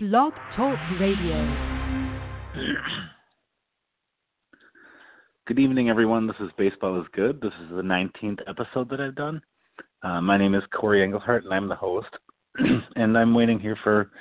[0.00, 1.34] Blog Talk Radio.
[5.48, 6.28] Good evening, everyone.
[6.28, 7.40] This is Baseball is Good.
[7.40, 9.42] This is the 19th episode that I've done.
[10.04, 12.06] Uh, my name is Corey Engelhart, and I'm the host.
[12.94, 14.12] and I'm waiting here for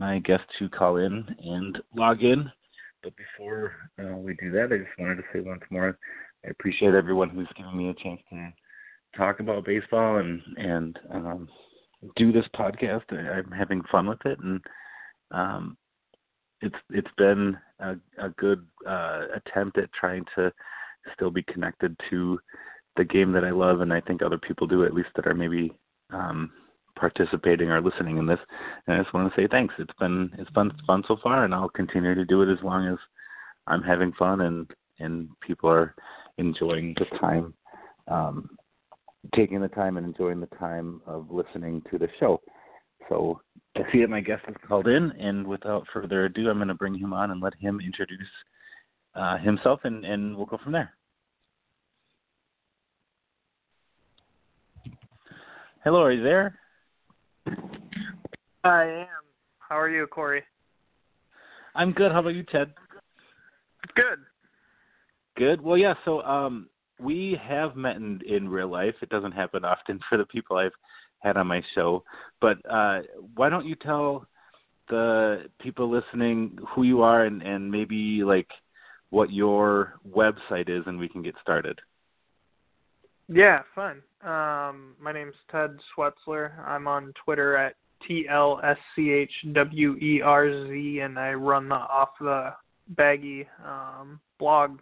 [0.00, 2.50] my guest to call in and log in.
[3.04, 5.96] But before uh, we do that, I just wanted to say once more,
[6.44, 8.52] I appreciate everyone who's given me a chance to
[9.16, 11.48] talk about baseball and and um,
[12.16, 13.04] do this podcast.
[13.12, 14.60] I, I'm having fun with it, and
[15.32, 15.76] um,
[16.60, 20.52] it's it's been a, a good uh, attempt at trying to
[21.14, 22.38] still be connected to
[22.96, 25.34] the game that I love, and I think other people do at least that are
[25.34, 25.72] maybe
[26.10, 26.50] um,
[26.98, 28.38] participating or listening in this.
[28.86, 29.74] And I just want to say thanks.
[29.78, 32.86] It's been it's been fun so far, and I'll continue to do it as long
[32.86, 32.98] as
[33.66, 35.94] I'm having fun and and people are
[36.38, 37.54] enjoying the time,
[38.08, 38.50] um,
[39.34, 42.40] taking the time and enjoying the time of listening to the show.
[43.08, 43.40] So
[43.76, 46.74] I see that my guest has called in, and without further ado, I'm going to
[46.74, 48.20] bring him on and let him introduce
[49.14, 50.94] uh, himself, and, and we'll go from there.
[55.84, 56.58] Hello, are you there?
[58.64, 59.06] I am.
[59.58, 60.44] How are you, Corey?
[61.74, 62.12] I'm good.
[62.12, 62.72] How about you, Ted?
[63.96, 64.20] Good.
[65.36, 65.60] Good.
[65.60, 65.94] Well, yeah.
[66.04, 66.68] So, um,
[67.00, 68.94] we have met in in real life.
[69.02, 70.72] It doesn't happen often for the people I've
[71.22, 72.04] had on my show.
[72.40, 73.00] But uh,
[73.34, 74.26] why don't you tell
[74.88, 78.48] the people listening who you are and, and maybe like
[79.10, 81.78] what your website is, and we can get started.
[83.28, 84.02] Yeah, fun.
[84.22, 86.58] Um, my name's Ted Schwerzler.
[86.66, 87.76] I'm on Twitter at
[88.06, 92.52] T L S C H W E R Z, and I run the off the
[92.88, 94.78] baggy um, blog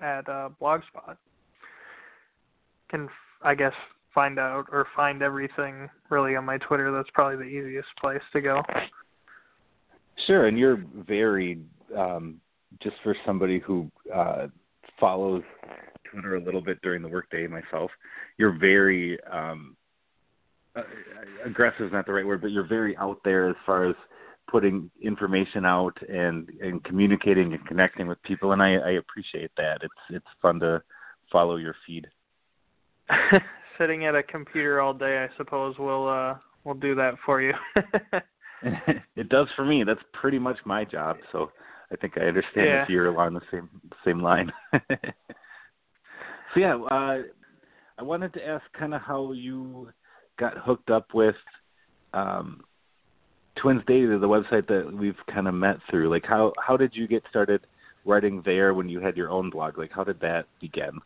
[0.00, 1.16] at uh, Blogspot.
[2.90, 3.08] Can
[3.42, 3.72] I guess
[4.14, 6.92] find out or find everything really on my Twitter.
[6.92, 8.62] That's probably the easiest place to go.
[10.26, 11.60] Sure, and you're very
[11.96, 12.40] um,
[12.82, 14.48] just for somebody who uh,
[14.98, 15.42] follows
[16.10, 17.90] Twitter a little bit during the workday myself.
[18.36, 19.76] You're very um,
[20.76, 20.82] uh,
[21.44, 23.94] aggressive is not the right word, but you're very out there as far as
[24.50, 29.78] putting information out and and communicating and connecting with people, and I, I appreciate that.
[29.82, 30.82] It's it's fun to
[31.30, 32.06] follow your feed.
[33.78, 36.34] sitting at a computer all day, I suppose will uh
[36.64, 37.54] will do that for you.
[39.16, 39.84] it does for me.
[39.84, 41.16] That's pretty much my job.
[41.32, 41.50] So
[41.92, 42.82] I think I understand yeah.
[42.82, 43.68] if you're along the same
[44.04, 44.52] same line.
[44.72, 44.78] so
[46.56, 47.22] yeah, uh,
[47.98, 49.88] I wanted to ask kind of how you
[50.38, 51.36] got hooked up with
[52.12, 52.62] um,
[53.60, 56.10] Twins Daily, the website that we've kind of met through.
[56.10, 57.66] Like how how did you get started
[58.04, 59.78] writing there when you had your own blog?
[59.78, 60.98] Like how did that begin?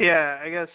[0.00, 0.68] Yeah, I guess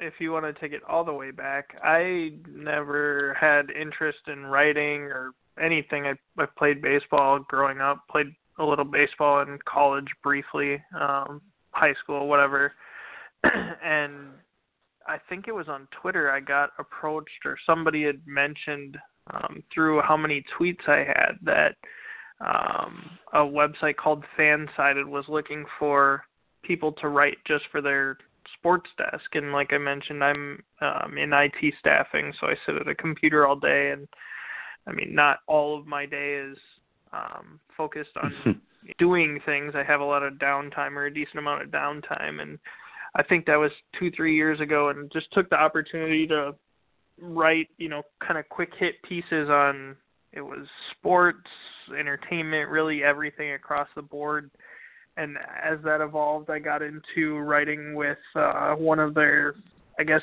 [0.00, 4.46] if you want to take it all the way back, I never had interest in
[4.46, 6.06] writing or anything.
[6.06, 11.40] I I played baseball growing up, played a little baseball in college briefly, um,
[11.72, 12.72] high school, whatever.
[13.44, 14.30] and
[15.06, 18.98] I think it was on Twitter I got approached or somebody had mentioned
[19.32, 21.76] um, through how many tweets I had that
[22.40, 26.24] um, a website called Fansided was looking for
[26.62, 28.16] people to write just for their
[28.58, 29.34] sports desk.
[29.34, 33.46] And like i mentioned i'm um in it staffing so i sit at a computer
[33.46, 33.90] all day.
[33.90, 34.08] And
[34.86, 36.58] i mean not all of my day is
[37.12, 38.60] um focused on
[38.98, 39.74] doing things.
[39.74, 42.40] I have a lot of downtime or a decent amount of downtime.
[42.40, 42.58] And
[43.14, 46.54] i think that was two three years ago and just took the opportunity to
[47.20, 49.96] write you know kind of quick hit pieces on
[50.32, 51.48] it was sports
[51.98, 54.50] entertainment really everything across the board
[55.20, 59.54] and as that evolved, I got into writing with uh, one of their,
[59.98, 60.22] I guess,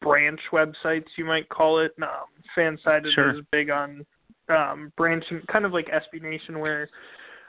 [0.00, 1.92] branch websites you might call it.
[2.00, 3.36] Um, Fansided sure.
[3.36, 4.06] is big on
[4.48, 6.88] um, branch, kind of like SB Nation, where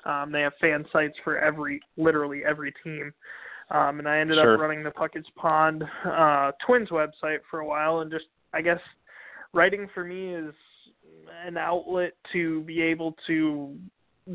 [0.06, 3.14] um, they have fan sites for every, literally every team.
[3.70, 4.56] Um, and I ended sure.
[4.56, 8.80] up running the Puckett's Pond uh, Twins website for a while, and just I guess
[9.54, 10.54] writing for me is
[11.46, 13.76] an outlet to be able to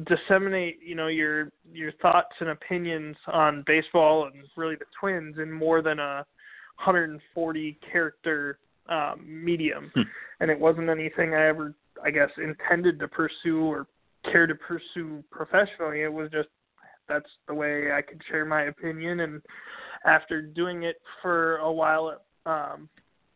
[0.04, 5.52] disseminate you know your your thoughts and opinions on baseball and really the twins in
[5.52, 6.24] more than a
[6.84, 8.58] 140 character
[8.88, 9.90] um medium.
[9.94, 10.02] Hmm.
[10.40, 13.86] and it wasn't anything i ever i guess intended to pursue or
[14.24, 16.02] care to pursue professionally.
[16.02, 16.48] It was just
[17.08, 19.20] that's the way i could share my opinion.
[19.20, 19.42] And
[20.06, 22.88] after doing it for a while at um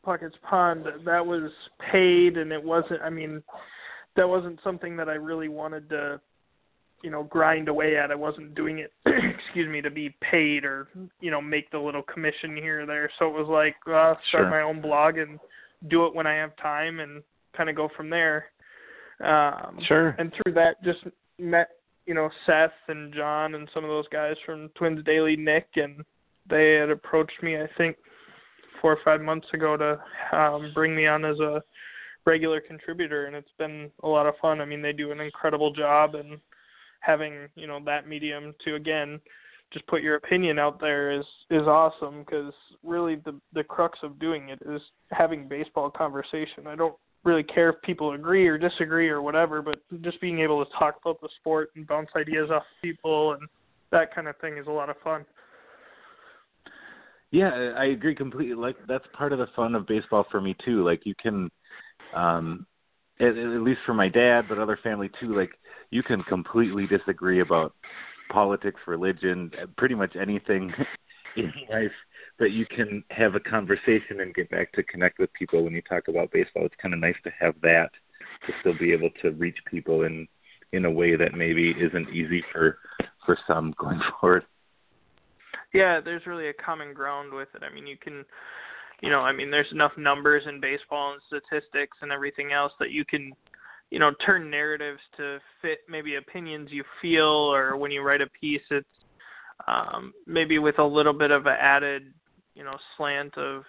[0.05, 1.50] Puckett's Pond that was
[1.93, 3.43] paid and it wasn't I mean
[4.14, 6.20] that wasn't something that I really wanted to
[7.06, 8.11] you know grind away at.
[8.11, 10.88] I wasn't doing it, excuse me, to be paid or
[11.20, 13.08] you know make the little commission here or there.
[13.20, 14.50] So it was like uh, start sure.
[14.50, 15.38] my own blog and
[15.88, 17.23] do it when I have time and
[17.56, 18.47] kind of go from there.
[19.20, 20.17] Um, sure.
[20.19, 20.99] And through that, just
[21.38, 21.69] met
[22.06, 26.05] you know Seth and John and some of those guys from Twins Daily, Nick, and
[26.50, 27.56] they had approached me.
[27.56, 27.99] I think
[28.82, 31.62] four or five months ago to um, bring me on as a
[32.25, 34.61] regular contributor, and it's been a lot of fun.
[34.61, 36.41] I mean, they do an incredible job, and
[37.01, 39.21] having you know that medium to again
[39.73, 42.53] just put your opinion out there is is awesome because
[42.83, 46.67] really the the crux of doing it is having baseball conversation.
[46.67, 46.95] I don't
[47.25, 50.97] really care if people agree or disagree or whatever, but just being able to talk
[51.03, 53.43] about the sport and bounce ideas off people and
[53.91, 55.27] that kind of thing is a lot of fun.
[57.33, 58.55] Yeah, I agree completely.
[58.55, 60.85] Like that's part of the fun of baseball for me too.
[60.85, 61.51] Like you can,
[62.15, 62.67] um,
[63.21, 65.37] at, at least for my dad, but other family too.
[65.37, 65.51] Like
[65.91, 67.75] you can completely disagree about
[68.31, 70.73] politics, religion, uh, pretty much anything
[71.37, 71.93] in life,
[72.39, 75.83] but you can have a conversation and get back to connect with people when you
[75.83, 76.65] talk about baseball.
[76.65, 77.91] It's kind of nice to have that
[78.47, 80.27] to still be able to reach people in
[80.73, 82.79] in a way that maybe isn't easy for
[83.25, 84.45] for some going forward.
[85.73, 87.62] Yeah, there's really a common ground with it.
[87.62, 88.25] I mean, you can
[89.03, 92.91] you know, I mean, there's enough numbers in baseball and statistics and everything else that
[92.91, 93.33] you can
[93.91, 98.27] you know turn narratives to fit maybe opinions you feel or when you write a
[98.41, 98.87] piece it's
[99.69, 102.13] um maybe with a little bit of an added
[102.55, 103.63] you know slant of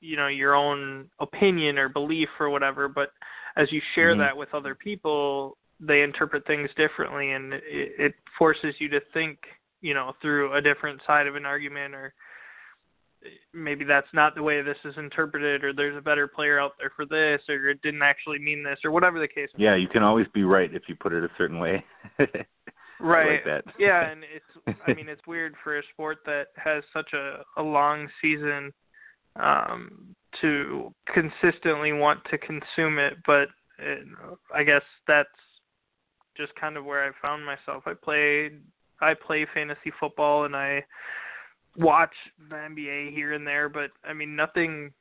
[0.00, 3.10] you know your own opinion or belief or whatever but
[3.56, 4.20] as you share mm-hmm.
[4.20, 9.38] that with other people they interpret things differently and it, it forces you to think
[9.80, 12.12] you know through a different side of an argument or
[13.52, 16.92] maybe that's not the way this is interpreted or there's a better player out there
[16.94, 20.02] for this or it didn't actually mean this or whatever the case yeah you can
[20.02, 21.84] always be right if you put it a certain way.
[22.98, 23.44] Right.
[23.46, 27.42] like yeah and it's i mean it's weird for a sport that has such a
[27.60, 28.72] a long season
[29.36, 33.48] um to consistently want to consume it but
[33.78, 34.06] it,
[34.54, 35.28] i guess that's
[36.36, 37.84] just kind of where i found myself.
[37.86, 38.52] I play
[39.00, 40.82] i play fantasy football and i
[41.78, 42.14] watch
[42.48, 44.92] the NBA here and there, but I mean nothing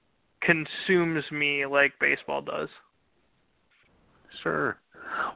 [0.42, 2.69] consumes me like baseball does.
[4.44, 4.77] Sure.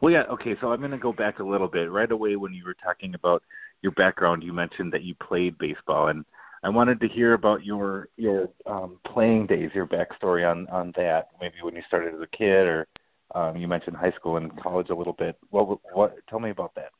[0.01, 0.23] Well, yeah.
[0.31, 1.91] Okay, so I'm going to go back a little bit.
[1.91, 3.43] Right away, when you were talking about
[3.81, 6.25] your background, you mentioned that you played baseball, and
[6.63, 11.29] I wanted to hear about your your um, playing days, your backstory on on that.
[11.39, 12.87] Maybe when you started as a kid, or
[13.35, 15.37] um, you mentioned high school and college a little bit.
[15.49, 16.17] What what?
[16.29, 16.91] Tell me about that.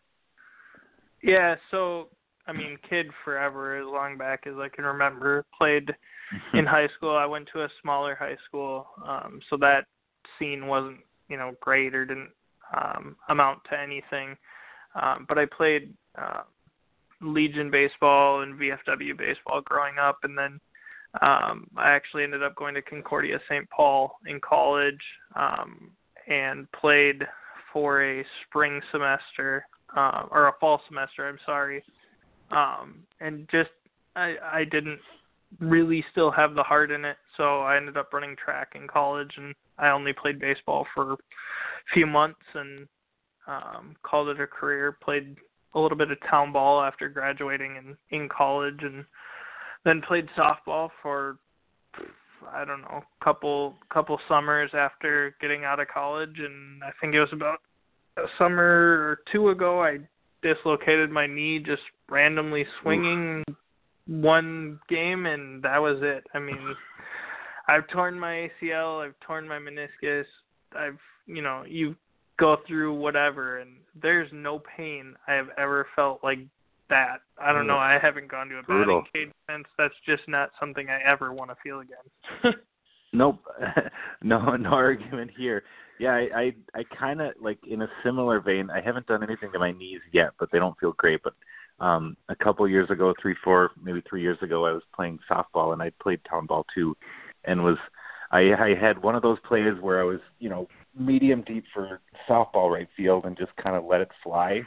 [1.21, 1.55] Yeah.
[1.71, 2.07] So
[2.49, 5.45] I mean, kid forever, as long back as I can remember.
[5.55, 5.93] Played
[6.53, 7.15] in high school.
[7.15, 9.85] I went to a smaller high school, um, so that
[10.37, 10.99] scene wasn't,
[11.29, 12.31] you know, great or didn't
[12.75, 14.35] um, amount to anything.
[14.99, 16.41] Um, but I played uh,
[17.21, 20.59] Legion baseball and VFW baseball growing up, and then
[21.21, 23.69] um, I actually ended up going to Concordia St.
[23.69, 25.01] Paul in college
[25.35, 25.91] um,
[26.27, 27.23] and played
[27.71, 31.27] for a spring semester uh, or a fall semester.
[31.27, 31.83] I'm sorry
[32.51, 33.69] um, and just
[34.15, 34.99] I I didn't
[35.59, 39.31] really still have the heart in it, so I ended up running track in college,
[39.37, 41.17] and I only played baseball for a
[41.93, 42.87] few months and
[43.47, 44.97] um, called it a career.
[45.03, 45.37] Played
[45.73, 49.05] a little bit of town ball after graduating in in college, and
[49.85, 51.37] then played softball for
[52.51, 57.13] I don't know a couple couple summers after getting out of college, and I think
[57.13, 57.59] it was about
[58.17, 59.99] a summer or two ago I
[60.41, 63.55] dislocated my knee just randomly swinging Oof.
[64.07, 66.25] one game, and that was it.
[66.33, 66.75] I mean,
[67.67, 70.25] I've torn my ACL, I've torn my meniscus,
[70.75, 71.95] I've you know you
[72.39, 73.71] go through whatever, and
[74.01, 76.39] there's no pain I have ever felt like
[76.89, 77.21] that.
[77.39, 77.77] I don't know.
[77.77, 79.03] I haven't gone to a Brutal.
[79.13, 79.67] batting cage since.
[79.77, 82.53] That's just not something I ever want to feel again.
[83.13, 83.39] nope,
[84.23, 85.63] no, no argument here.
[85.99, 88.69] Yeah, I I, I kind of like in a similar vein.
[88.69, 91.21] I haven't done anything to my knees yet, but they don't feel great.
[91.23, 91.33] But
[91.83, 95.73] um a couple years ago, three, four, maybe three years ago, I was playing softball
[95.73, 96.95] and I played town ball too,
[97.45, 97.77] and was
[98.31, 102.01] I I had one of those plays where I was you know medium deep for
[102.29, 104.61] softball right field and just kind of let it fly,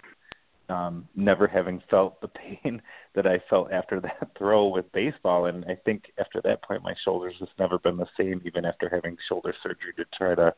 [0.73, 2.81] um, never having felt the pain
[3.15, 5.47] that I felt after that throw with baseball.
[5.47, 8.89] And I think after that point, my shoulders just never been the same, even after
[8.89, 10.55] having shoulder surgery to try to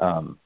[0.00, 0.38] um,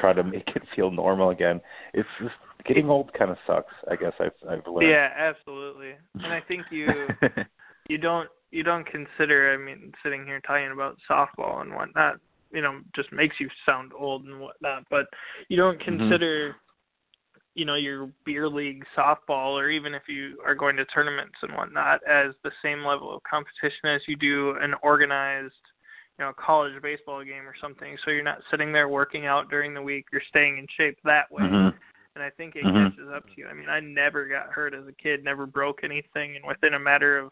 [0.00, 1.60] try to make it feel normal again.
[1.92, 2.34] It's just
[2.66, 3.74] getting old kind of sucks.
[3.90, 4.90] I guess I've I've learned.
[4.90, 5.94] Yeah, absolutely.
[6.14, 7.08] And I think you
[7.88, 9.52] you don't you don't consider.
[9.52, 12.16] I mean, sitting here talking about softball and whatnot,
[12.52, 14.84] you know, just makes you sound old and whatnot.
[14.90, 15.06] But
[15.48, 15.98] you don't Mm-hmm.
[15.98, 16.48] consider.
[16.50, 16.58] Mm-hmm.
[17.56, 21.52] You know your beer league softball, or even if you are going to tournaments and
[21.54, 25.54] whatnot, as the same level of competition as you do an organized
[26.18, 27.96] you know, college baseball game or something.
[28.04, 30.06] So you're not sitting there working out during the week.
[30.10, 31.44] You're staying in shape that way.
[31.44, 31.76] Mm-hmm.
[32.14, 32.90] And I think it Mhm.
[32.90, 33.46] catches up to you.
[33.46, 36.78] I mean, I never got hurt as a kid, never broke anything, and within a
[36.78, 37.30] matter of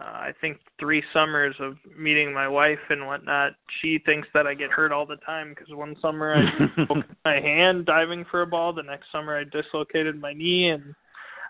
[0.00, 4.54] uh, I think three summers of meeting my wife and whatnot, she thinks that I
[4.54, 8.46] get hurt all the time because one summer I broke my hand diving for a
[8.46, 10.94] ball, the next summer I dislocated my knee, and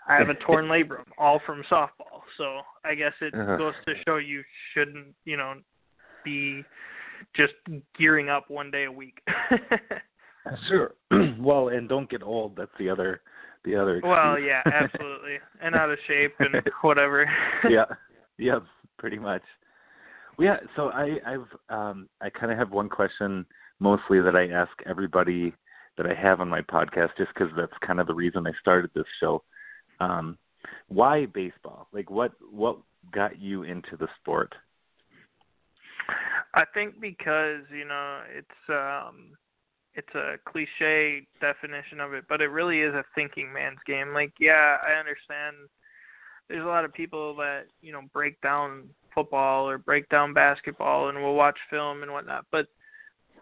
[0.07, 2.21] I have a torn labrum, all from softball.
[2.37, 3.57] So I guess it Uh-huh.
[3.57, 5.55] goes to show you shouldn't, you know,
[6.23, 6.63] be
[7.35, 7.53] just
[7.97, 9.19] gearing up one day a week.
[10.67, 10.93] Sure.
[11.39, 12.55] well, and don't get old.
[12.55, 13.21] That's the other
[13.63, 13.99] the other.
[14.03, 17.27] well, yeah, absolutely, and out of shape and whatever.
[17.67, 17.85] yeah.
[18.39, 18.63] Yep.
[18.97, 19.41] Pretty much.
[20.37, 20.57] Well, yeah.
[20.75, 23.45] So I I've um I kind of have one question
[23.79, 25.53] mostly that I ask everybody
[25.97, 28.91] that I have on my podcast just because that's kind of the reason I started
[28.93, 29.43] this show.
[29.99, 30.37] Um,
[30.87, 31.87] why baseball?
[31.93, 32.77] Like, what what
[33.13, 34.53] got you into the sport?
[36.53, 39.37] I think because you know it's um
[39.93, 44.13] it's a cliche definition of it, but it really is a thinking man's game.
[44.13, 45.55] Like, yeah, I understand.
[46.47, 51.09] There's a lot of people that you know break down football or break down basketball
[51.09, 52.67] and will watch film and whatnot, but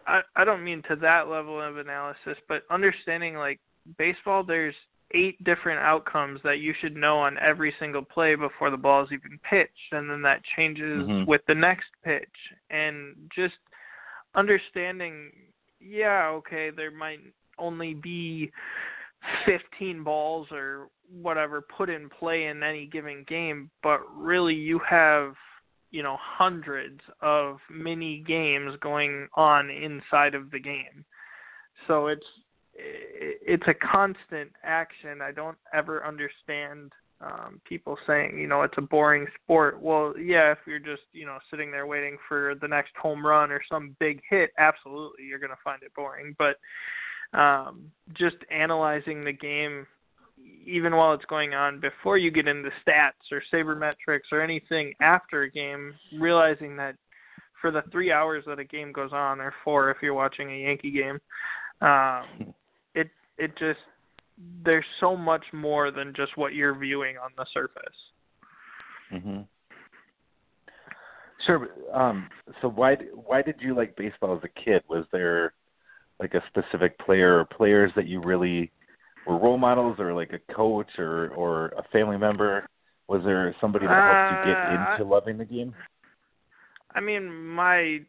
[0.06, 3.60] I I don't mean to that level of analysis, but understanding like
[3.98, 4.74] baseball, there's
[5.12, 9.12] eight different outcomes that you should know on every single play before the ball is
[9.12, 11.26] even pitched, and then that changes Mhm.
[11.26, 12.36] with the next pitch,
[12.70, 13.58] and just
[14.34, 15.30] understanding
[15.80, 17.20] yeah, okay, there might
[17.58, 18.50] only be
[19.44, 25.34] 15 balls or whatever put in play in any given game, but really you have,
[25.90, 31.04] you know, hundreds of mini games going on inside of the game.
[31.86, 32.26] So it's
[32.76, 35.20] it's a constant action.
[35.22, 39.80] I don't ever understand um people saying, you know, it's a boring sport.
[39.80, 43.52] Well, yeah, if you're just, you know, sitting there waiting for the next home run
[43.52, 46.58] or some big hit, absolutely you're going to find it boring, but
[47.38, 49.86] um just analyzing the game
[50.66, 55.42] even while it's going on before you get into stats or sabermetrics or anything after
[55.42, 56.96] a game, realizing that
[57.60, 60.62] for the 3 hours that a game goes on or 4 if you're watching a
[60.62, 61.20] Yankee game,
[61.80, 62.54] um
[62.94, 63.08] it
[63.38, 63.80] it just
[64.64, 67.96] there's so much more than just what you're viewing on the surface.
[69.12, 69.46] Mhm.
[71.46, 71.68] Sure.
[71.92, 72.28] Um,
[72.60, 74.82] so why why did you like baseball as a kid?
[74.88, 75.52] Was there
[76.20, 78.70] like a specific player or players that you really
[79.26, 82.66] were role models, or like a coach or or a family member?
[83.08, 85.74] Was there somebody that helped you get Uh, into loving the game?
[86.94, 88.00] I mean, my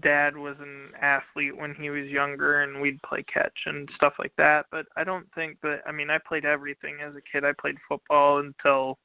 [0.00, 4.34] dad was an athlete when he was younger and we'd play catch and stuff like
[4.36, 7.44] that, but I don't think that I mean, I played everything as a kid.
[7.44, 8.98] I played football until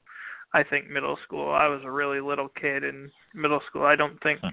[0.54, 1.52] I think middle school.
[1.52, 3.84] I was a really little kid in middle school.
[3.84, 4.50] I don't think Hmm.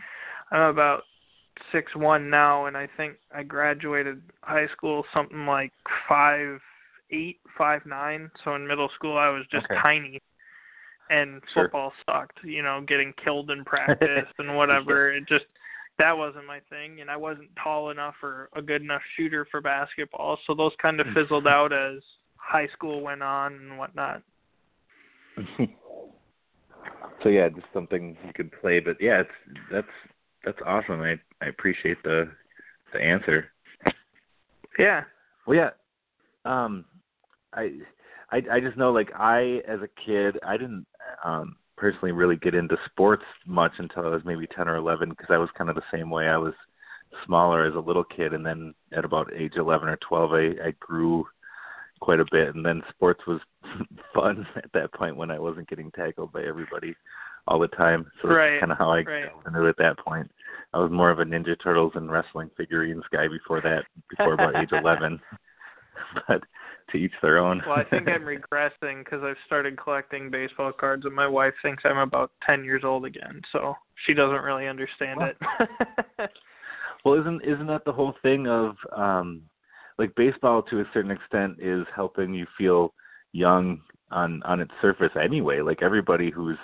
[0.53, 1.03] I'm about
[1.73, 5.73] six one now and I think I graduated high school something like
[6.09, 6.61] five
[7.11, 8.31] eight, five nine.
[8.45, 9.81] So in middle school I was just Okay.
[9.81, 10.21] tiny
[11.11, 11.65] and Sure.
[11.65, 15.11] football sucked, you know, getting killed in practice and whatever.
[15.13, 15.47] It just
[15.99, 19.61] that wasn't my thing and I wasn't tall enough or a good enough shooter for
[19.61, 20.39] basketball.
[20.47, 22.01] So those kind of fizzled out as
[22.37, 24.23] high school went on and whatnot.
[27.23, 28.81] so yeah, just something you could play.
[28.81, 29.31] But yeah, it's
[29.71, 29.87] that's
[30.45, 31.01] that's awesome.
[31.01, 32.31] I I appreciate the
[32.93, 33.51] the answer.
[34.79, 35.05] Yeah.
[35.47, 35.71] Well, yeah.
[36.45, 36.85] Um,
[37.55, 37.73] I,
[38.31, 40.87] I, I just know, like, I as a kid, I didn't
[41.25, 45.29] um, personally really get into sports much until I was maybe ten or eleven, because
[45.31, 46.29] I was kind of the same way.
[46.29, 46.55] I was
[47.25, 50.75] smaller as a little kid, and then at about age eleven or twelve, I, I
[50.79, 51.27] grew
[52.01, 53.41] quite a bit, and then sports was
[54.15, 56.95] fun at that point when I wasn't getting tackled by everybody
[57.47, 58.07] all the time.
[58.21, 59.25] So that's Right, kind of how I right.
[59.47, 60.31] into it at that point.
[60.75, 64.57] I was more of a Ninja Turtles and wrestling figurines guy before that, before about
[64.57, 65.19] age 11.
[66.27, 66.43] But
[66.91, 67.63] to each their own.
[67.67, 71.83] Well, I think I'm regressing because I've started collecting baseball cards, and my wife thinks
[71.87, 73.75] I'm about 10 years old again, so
[74.07, 75.33] she doesn't really understand Well.
[76.19, 76.31] it.
[77.05, 79.43] well, isn't isn't that the whole thing of um
[79.99, 82.95] like baseball to a certain extent is helping you feel
[83.33, 83.81] young
[84.11, 85.61] on on its surface anyway.
[85.61, 86.59] Like everybody who's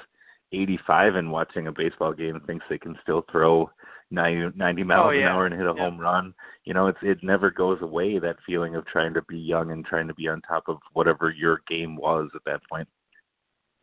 [0.63, 3.71] 85 and watching a baseball game thinks they can still throw
[4.11, 5.23] 90, 90 miles Oh, yeah.
[5.23, 5.83] an hour and hit a Yeah.
[5.83, 6.35] home run.
[6.65, 9.85] You know, it's it never goes away that feeling of trying to be young and
[9.85, 12.89] trying to be on top of whatever your game was at that point.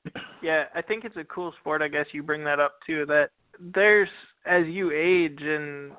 [0.42, 1.84] Yeah, I think it's a cool sport.
[1.84, 3.06] I guess you bring that up too.
[3.06, 4.10] That there's
[4.48, 5.92] as you age and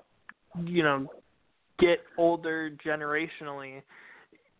[0.68, 1.08] you know
[1.78, 3.82] get older generationally,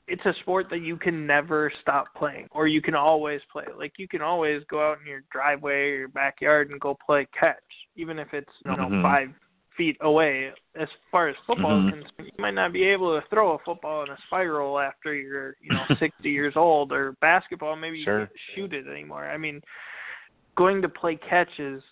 [0.09, 3.65] it's a sport that you can never stop playing, or you can always play.
[3.77, 7.27] Like you can always go out in your driveway or your backyard and go play
[7.39, 7.57] catch,
[7.97, 9.03] even if it's you know Mhm.
[9.03, 9.35] five
[9.77, 10.53] feet away.
[10.75, 11.87] As far as football Mhm.
[11.87, 15.15] is concerned, you might not be able to throw a football in a spiral after
[15.15, 16.93] you're, you know, 60 years old.
[16.93, 18.19] Or basketball, maybe you Sure.
[18.27, 19.25] can't shoot it anymore.
[19.25, 19.63] I mean,
[20.57, 21.83] going to play catch is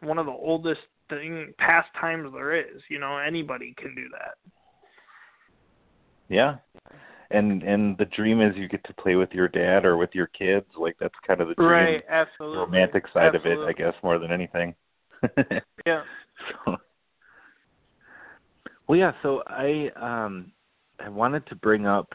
[0.00, 2.82] one of the oldest thing pastimes there is.
[2.88, 4.34] You know, anybody can do that.
[6.28, 6.56] Yeah.
[7.34, 10.28] And and the dream is you get to play with your dad or with your
[10.28, 10.66] kids.
[10.78, 12.58] Like that's kind of the dream, Right, absolutely.
[12.58, 14.74] romantic side of it, I guess, more than anything.
[15.86, 16.02] Yeah.
[16.64, 16.76] So,
[18.86, 19.12] well, yeah.
[19.22, 20.52] So I um
[21.04, 22.12] I wanted to bring up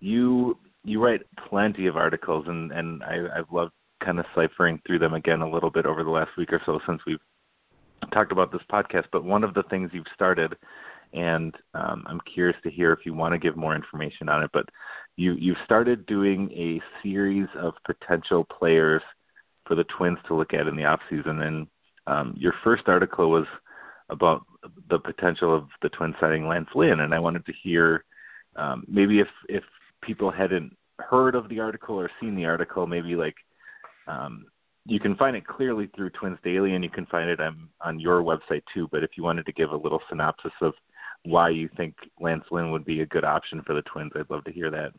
[0.00, 3.72] you you write plenty of articles and and I I've loved
[4.04, 6.80] kind of ciphering through them again a little bit over the last week or so
[6.86, 7.20] since we've
[8.12, 9.04] talked about this podcast.
[9.12, 10.56] But one of the things you've started,
[11.12, 14.50] and um, I'm curious to hear if you want to give more information on it.
[14.52, 14.66] But
[15.16, 19.02] you you've started doing a series of potential players
[19.66, 21.66] for the Twins to look at in the off season, and
[22.06, 23.46] um, your first article was
[24.08, 24.44] about
[24.90, 28.04] the potential of the Twins signing Lance Lynn, and I wanted to hear
[28.56, 29.64] um, maybe if if
[30.02, 33.36] people hadn't heard of the article or seen the article, maybe like
[34.06, 34.46] um,
[34.84, 38.00] you can find it clearly through Twins Daily, and you can find it on on
[38.00, 38.88] your website too.
[38.90, 40.74] But if you wanted to give a little synopsis of
[41.24, 44.44] why you think Lance Lynn would be a good option for the Twins, I'd love
[44.44, 44.92] to hear that.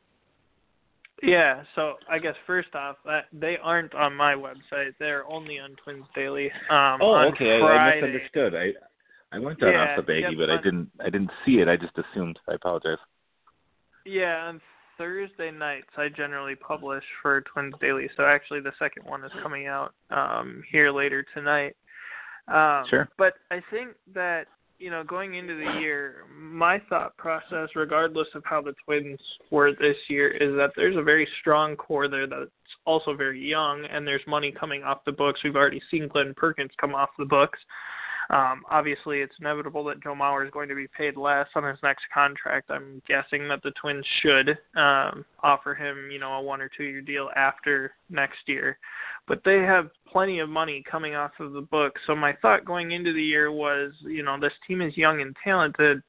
[1.21, 4.93] Yeah, so I guess first off, that they aren't on my website.
[4.99, 6.51] They're only on Twins Daily.
[6.69, 7.61] Um Oh, okay.
[7.61, 8.55] I, I misunderstood.
[8.55, 8.73] I
[9.35, 11.67] I went down Yeah, off the baggy, yep, but I didn't I didn't see it.
[11.69, 12.39] I just assumed.
[12.49, 12.97] I apologize.
[14.05, 14.59] Yeah, on
[14.97, 18.09] Thursday nights I generally publish for Twins Daily.
[18.17, 21.75] So actually the second one is coming out um here later tonight.
[22.49, 23.07] Um Sure.
[23.17, 24.47] but I think that
[24.79, 29.71] you know, going into the year, my thought process, regardless of how the Twins were
[29.71, 32.51] this year, is that there's a very strong core there that's
[32.85, 35.41] also very young, and there's money coming off the books.
[35.43, 37.59] We've already seen Glenn Perkins come off the books.
[38.29, 41.77] Um, obviously, it's inevitable that Joe Mauer is going to be paid less on his
[41.83, 42.71] next contract.
[42.71, 46.83] I'm guessing that the Twins should um, offer him, you know, a one or two
[46.83, 48.77] year deal after next year.
[49.27, 51.93] But they have plenty of money coming off of the book.
[52.07, 55.35] So my thought going into the year was, you know, this team is young and
[55.43, 56.01] talented.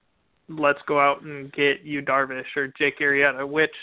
[0.48, 3.74] Let's go out and get you Darvish or Jake Arrieta, which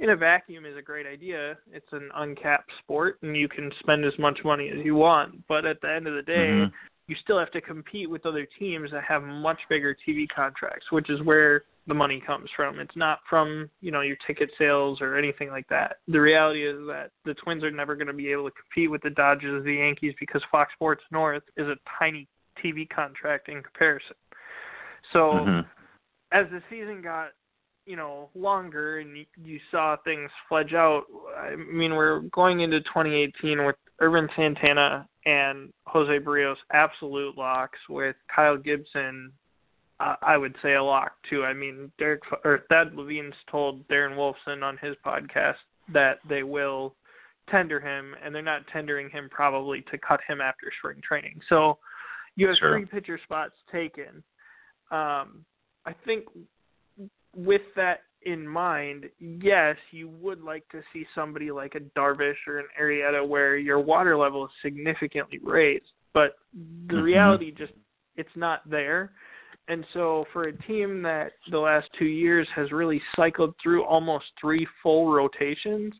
[0.00, 1.56] in a vacuum is a great idea.
[1.72, 5.46] It's an uncapped sport and you can spend as much money as you want.
[5.46, 6.72] But at the end of the day, Mhm.
[7.08, 11.08] You still have to compete with other teams that have much bigger TV contracts, which
[11.08, 12.80] is where the money comes from.
[12.80, 15.98] It's not from, you know, your ticket sales or anything like that.
[16.08, 19.02] The reality is that the Twins are never going to be able to compete with
[19.02, 22.26] the Dodgers or the Yankees because Fox Sports North is a tiny
[22.62, 24.16] TV contract in comparison.
[25.12, 25.66] So Mhm.
[26.32, 27.32] as the season got
[27.86, 31.04] you know longer and you, you saw things fledge out
[31.38, 38.16] i mean we're going into 2018 with Ervin Santana and Jose Berrios absolute locks with
[38.34, 39.32] Kyle Gibson
[39.98, 41.44] uh, I would say a lock too.
[41.44, 45.56] I mean Derek or Thad Levine's told Darren Wolfson on his podcast
[45.92, 46.94] that they will
[47.50, 51.40] tender him and they're not tendering him probably to cut him after spring training.
[51.48, 51.78] So
[52.34, 52.72] you have Sure.
[52.78, 54.22] three pitcher spots taken.
[54.90, 55.44] Um
[55.86, 56.24] I think
[57.34, 62.58] with that in mind, yes, you would like to see somebody like a Darvish or
[62.58, 67.02] an Arrieta where your water level is significantly raised, but the Mhm.
[67.02, 67.72] reality just
[68.16, 69.12] it's not there.
[69.68, 74.34] And so for a team that the last 2 years has really cycled through almost
[74.40, 75.94] 3 full rotations,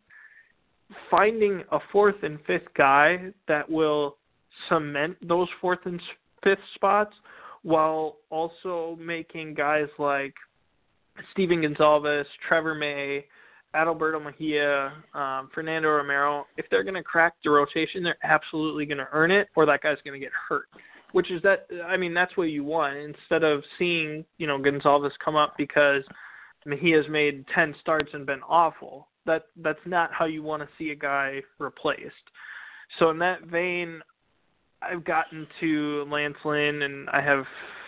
[1.10, 4.18] finding a fourth and fifth guy that will
[4.68, 6.00] cement those fourth and
[6.42, 7.14] fifth spots
[7.62, 10.34] while also making guys like
[11.32, 13.24] Stephen Gonsalves, Trevor May,
[13.74, 18.98] Adalberto Mejia, um, Fernando Romero, if they're going to crack the rotation, they're absolutely going
[18.98, 20.68] to earn it, or that guy's going to get hurt.
[21.12, 21.66] Which is that?
[21.86, 22.96] I mean, that's what you want.
[22.96, 26.02] Instead of seeing, you know, Gonzalez come up because
[26.64, 29.08] Mejia's made ten starts and been awful.
[29.24, 32.14] That that's not how you want to see a guy replaced.
[32.98, 34.00] So in that vein,
[34.82, 37.44] I've gotten to Lance Lynn, and I have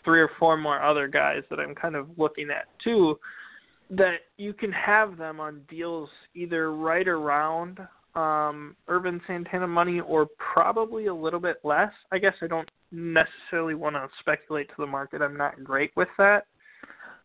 [0.09, 3.19] three or four more other guys that I'm kind of looking at too.
[3.91, 7.79] That you can have them on deals either right around
[8.15, 11.93] um, Ervin Santana money or probably a little bit less.
[12.11, 15.21] I guess I don't necessarily want to speculate to the market.
[15.21, 16.47] I'm not great with that.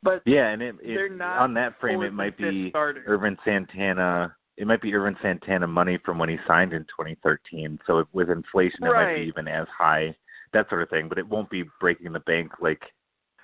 [0.03, 3.05] But Yeah, and it, it not on that frame it might be starters.
[3.07, 4.35] Ervin Santana.
[4.57, 7.79] It might be Ervin Santana money from when he signed in 2013.
[7.87, 10.15] So with inflation, it might be even as high,
[10.53, 11.09] that sort of thing.
[11.09, 12.81] But it won't be breaking the bank like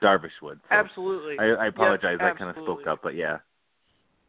[0.01, 0.59] Darvish would.
[0.69, 1.37] So absolutely.
[1.39, 2.17] I, I Yes, apologize.
[2.21, 3.37] I kind of spoke up, but yeah.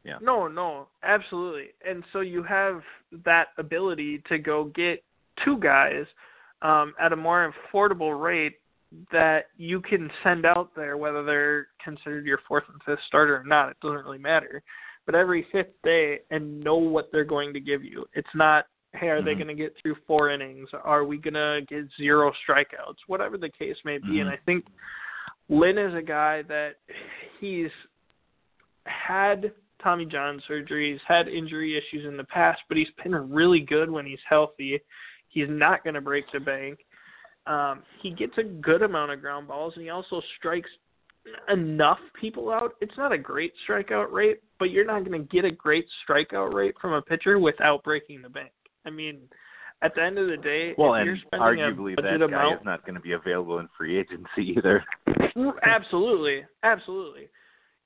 [0.02, 0.16] Yeah.
[0.22, 1.68] No, no, absolutely.
[1.86, 2.80] And so you have
[3.24, 5.04] that ability to go get
[5.44, 6.06] two guys
[6.62, 8.56] um, at a more affordable rate
[9.12, 13.44] that you can send out there, whether they're considered your fourth and fifth starter or
[13.44, 13.70] not.
[13.70, 14.62] It doesn't really matter.
[15.06, 18.06] But every fifth day, and know what they're going to give you.
[18.14, 19.26] It's not, hey, are mm-hmm.
[19.26, 20.68] they going to get through four innings?
[20.84, 22.96] Are we going to get zero strikeouts?
[23.06, 24.04] Whatever the case may be.
[24.04, 24.20] Mm-hmm.
[24.20, 24.66] And I think
[25.48, 26.72] Lynn is a guy that
[27.40, 27.70] he's
[28.84, 30.92] had Tommy John surgery.
[30.92, 34.80] He's had injury issues in the past, but he's been really good when he's healthy.
[35.28, 36.80] He's not going to break the bank.
[37.46, 40.68] Um, he gets a good amount of ground balls, and he also strikes
[41.48, 42.74] enough people out.
[42.80, 46.52] It's not a great strikeout rate, but you're not going to get a great strikeout
[46.52, 48.50] rate from a pitcher without breaking the bank.
[48.86, 49.20] I mean,
[49.82, 53.00] at the end of the day, well, and arguably that guy is not going to
[53.00, 54.84] be available in free agency either.
[55.62, 57.28] absolutely, absolutely.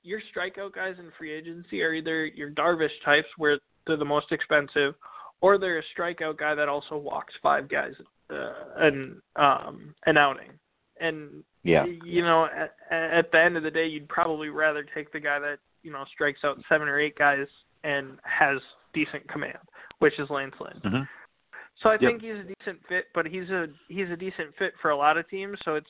[0.03, 4.31] Your strikeout guys in free agency are either your Darvish types, where they're the most
[4.31, 4.93] expensive,
[5.41, 7.93] or they're a strikeout guy that also walks five guys
[8.29, 10.51] uh, an um an outing.
[10.99, 15.11] And yeah, you know, at, at the end of the day, you'd probably rather take
[15.11, 17.47] the guy that you know strikes out seven or eight guys
[17.83, 18.57] and has
[18.93, 19.57] decent command,
[19.99, 20.81] which is Lance Lynn.
[20.83, 21.03] Mm-hmm.
[21.83, 22.01] So I yep.
[22.01, 25.17] think he's a decent fit, but he's a he's a decent fit for a lot
[25.17, 25.57] of teams.
[25.65, 25.87] So it's,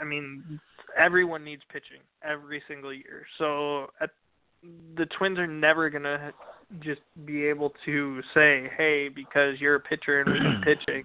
[0.00, 0.60] I mean,
[0.96, 3.26] everyone needs pitching every single year.
[3.38, 4.10] So at,
[4.96, 6.32] the Twins are never gonna
[6.80, 11.04] just be able to say, hey, because you're a pitcher and we need pitching,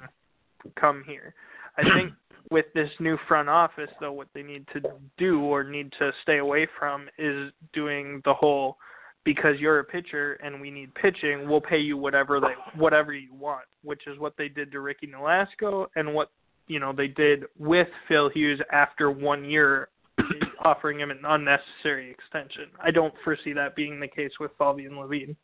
[0.80, 1.34] come here.
[1.78, 2.14] I think
[2.52, 4.82] with this new front office, though, what they need to
[5.18, 8.78] do or need to stay away from is doing the whole
[9.24, 13.34] because you're a pitcher and we need pitching, we'll pay you whatever they whatever you
[13.34, 16.30] want, which is what they did to Ricky Nolasco and what
[16.68, 19.90] you know they did with Phil Hughes after one year
[20.66, 22.66] offering him an unnecessary extension.
[22.84, 25.36] I don't foresee that being the case with Falvey and Levine.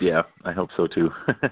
[0.00, 1.10] Yeah, I hope so too.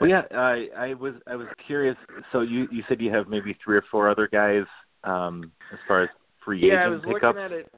[0.00, 1.96] well, yeah, I I was I was curious.
[2.32, 4.64] So you you said you have maybe three or four other guys
[5.04, 6.08] um, as far as
[6.44, 7.22] free yeah, agent I was pickups.
[7.22, 7.72] looking at it.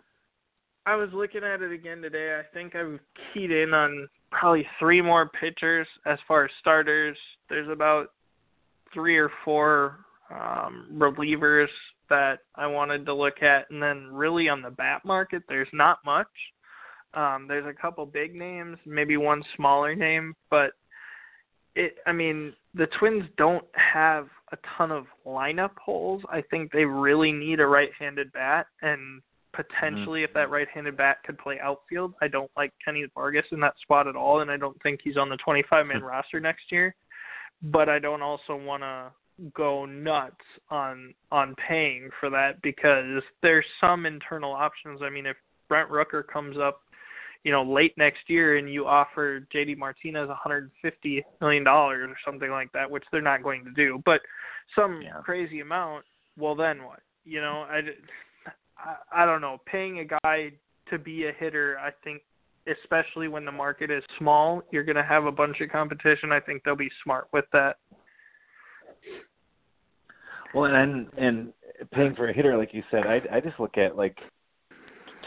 [0.87, 2.39] I was looking at it again today.
[2.39, 3.01] I think I've
[3.33, 7.17] keyed in on probably three more pitchers as far as starters.
[7.49, 8.13] There's about
[8.93, 11.69] three or four um, relievers
[12.11, 15.99] that I wanted to look at, and then really on the bat market, there's not
[16.05, 16.29] much.
[17.15, 20.73] Um, there's a couple big names, maybe one smaller name, but
[21.77, 21.97] it.
[22.07, 26.23] I mean, the Twins don't have a ton of lineup holes.
[26.29, 29.23] I think they really need a right-handed bat, and
[29.55, 30.31] potentially mm-hmm.
[30.31, 32.15] if that right-handed bat could play outfield.
[32.21, 35.17] I don't like Kenny Vargas in that spot at all, and I don't think he's
[35.17, 36.95] on the 25-man roster next year.
[37.63, 39.11] But I don't also want to
[39.55, 40.37] go nuts
[40.71, 45.01] on on paying for that because there's some internal options.
[45.03, 45.37] I mean, if
[45.69, 46.83] Brent Rooker comes up,
[47.43, 52.51] you know, late next year and you offer JD Martinez 150 million dollars or something
[52.51, 54.21] like that, which they're not going to do, but
[54.75, 55.21] some yeah.
[55.23, 56.05] crazy amount,
[56.39, 57.01] well then what?
[57.25, 57.81] You know, I
[58.85, 60.53] I, I don't know, paying a guy
[60.91, 62.23] to be a hitter, I think
[62.67, 66.33] especially when the market is small, you're going to have a bunch of competition.
[66.33, 67.77] I think they'll be smart with that.
[70.55, 71.53] Well, and and
[71.93, 74.17] paying for a hitter, like you said, I I just look at like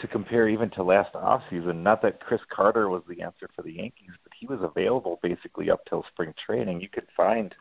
[0.00, 1.82] to compare even to last off season.
[1.82, 5.70] Not that Chris Carter was the answer for the Yankees, but he was available basically
[5.70, 6.80] up till spring training.
[6.80, 7.54] You could find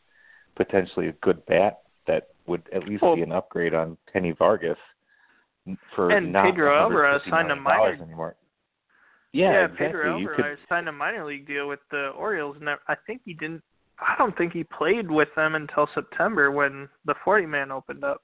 [0.56, 4.78] potentially a good bat that would at least well, be an upgrade on Kenny Vargas
[5.96, 8.36] for and not Pedro Alvarez signed a minor anymore.
[9.34, 9.86] Yeah, yeah exactly.
[9.88, 10.70] Pedro you Alvarez could...
[10.70, 13.64] signed a minor league deal with the Orioles, and I think he didn't.
[14.00, 18.22] I don't think he played with them until September when the 40 man opened up.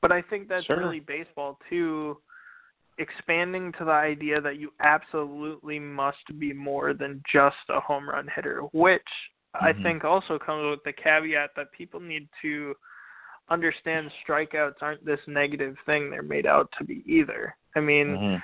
[0.00, 0.78] But I think that's sure.
[0.78, 2.18] really baseball too,
[2.98, 8.28] expanding to the idea that you absolutely must be more than just a home run
[8.34, 9.02] hitter, which
[9.56, 9.64] mm-hmm.
[9.64, 12.74] I think also comes with the caveat that people need to
[13.50, 17.54] understand strikeouts aren't this negative thing they're made out to be either.
[17.76, 18.36] I mean, mm-hmm.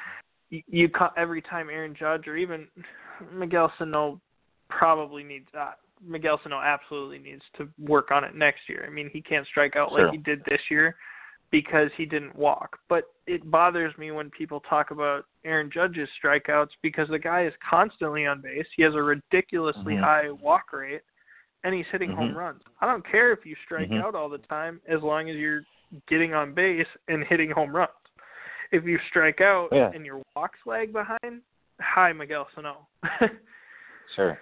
[0.51, 2.67] you, you every time Aaron Judge or even
[3.33, 4.21] Miguel Sano
[4.69, 5.73] probably needs uh,
[6.05, 8.85] Miguel Sano absolutely needs to work on it next year.
[8.87, 10.05] I mean, he can't strike out sure.
[10.05, 10.97] like he did this year
[11.51, 12.79] because he didn't walk.
[12.89, 17.53] But it bothers me when people talk about Aaron Judge's strikeouts because the guy is
[17.69, 18.67] constantly on base.
[18.77, 20.03] He has a ridiculously mm-hmm.
[20.03, 21.03] high walk rate
[21.67, 22.19] and he's hitting mm-hmm.
[22.19, 22.63] home runs.
[22.81, 24.05] I don't care if you strike mm-hmm.
[24.05, 25.63] out all the time as long as you're
[26.09, 27.91] getting on base and hitting home runs.
[28.71, 29.91] If you strike out yeah.
[29.93, 31.43] and your walks lag behind,
[31.81, 32.87] hi Miguel Sano.
[34.17, 34.39] sure.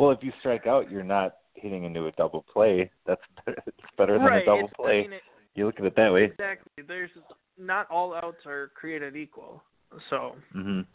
[0.00, 2.90] Well, if you strike out, you're not hitting into a double play.
[3.06, 4.42] That's better, it's better than right.
[4.42, 5.00] a double it's, play.
[5.00, 5.22] I mean, it,
[5.54, 6.24] you look at it that way.
[6.24, 6.82] Exactly.
[6.86, 7.10] There's
[7.58, 9.62] not all outs are created equal.
[10.08, 10.36] So.
[10.56, 10.86] Mhm.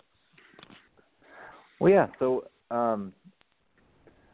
[1.80, 2.08] Well, yeah.
[2.18, 3.14] So, um,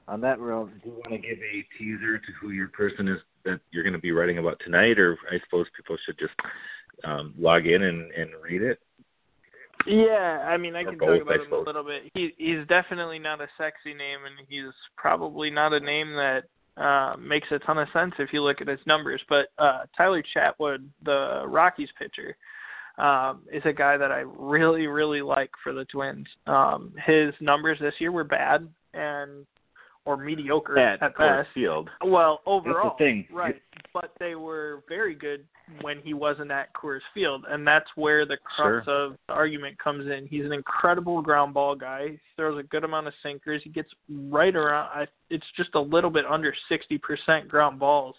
[0.09, 3.19] on that realm, do you want to give a teaser to who your person is
[3.45, 6.33] that you're going to be writing about tonight, or I suppose people should just
[7.03, 8.79] um, log in and, and read it?
[9.85, 12.11] Yeah, I mean, I Or can both, talk about him a little bit.
[12.13, 16.43] He he's definitely not a sexy name, and he's probably not a name that
[16.75, 19.21] uh, makes a ton of sense if you look at his numbers.
[19.29, 22.35] But uh, Tyler Chatwood, the Rockies pitcher,
[22.97, 26.27] um, is a guy that I really, really like for the Twins.
[26.45, 29.45] Um, his numbers this year were bad and
[30.05, 31.53] or mediocre At, at Coors best.
[31.53, 31.89] Field.
[32.03, 33.27] Well, overall, thing.
[33.31, 33.61] right?
[33.93, 35.45] But they were very good
[35.81, 40.05] when he wasn't at Coors Field, and that's where the crux of the argument comes
[40.07, 40.25] in.
[40.27, 42.07] He's an incredible ground ball guy.
[42.11, 43.61] He throws a good amount of sinkers.
[43.63, 44.89] He gets right around.
[44.93, 48.15] I, it's just a little bit under sixty percent ground balls,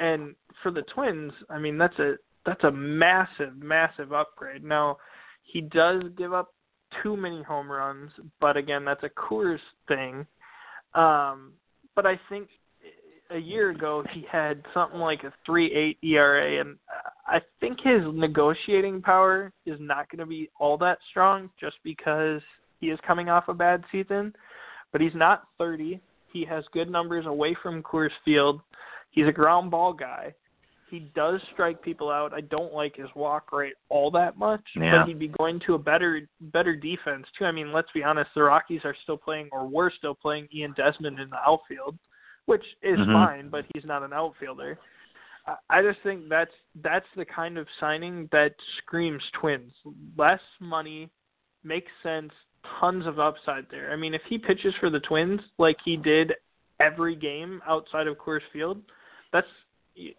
[0.00, 4.64] and for the Twins, I mean that's a that's a massive, massive upgrade.
[4.64, 4.98] Now,
[5.42, 6.52] he does give up
[7.02, 10.26] too many home runs, but again, that's a Coors thing.
[10.94, 11.52] Um,
[11.94, 12.48] but I think
[13.30, 16.76] a year ago he had something like a three eight ERA, and
[17.26, 22.40] I think his negotiating power is not going to be all that strong, just because
[22.80, 24.34] he is coming off a bad season.
[24.92, 26.00] But he's not 30.
[26.32, 28.60] He has good numbers away from Coors Field.
[29.10, 30.34] He's a ground ball guy.
[30.90, 32.32] He does strike people out.
[32.32, 34.98] I don't like his walk rate all that much, Yeah.
[34.98, 37.46] but he'd be going to a better better defense too.
[37.46, 40.72] I mean, let's be honest, the Rockies are still playing or were still playing Ian
[40.76, 41.98] Desmond in the outfield,
[42.46, 43.12] which is Mhm.
[43.12, 44.78] fine, but he's not an outfielder.
[45.46, 49.72] I- I just think that's that's the kind of signing that screams Twins.
[50.16, 51.10] Less money
[51.64, 53.90] makes sense, tons of upside there.
[53.90, 56.34] I mean, if he pitches for the Twins like he did
[56.80, 58.82] every game outside of Coors Field,
[59.32, 59.48] that's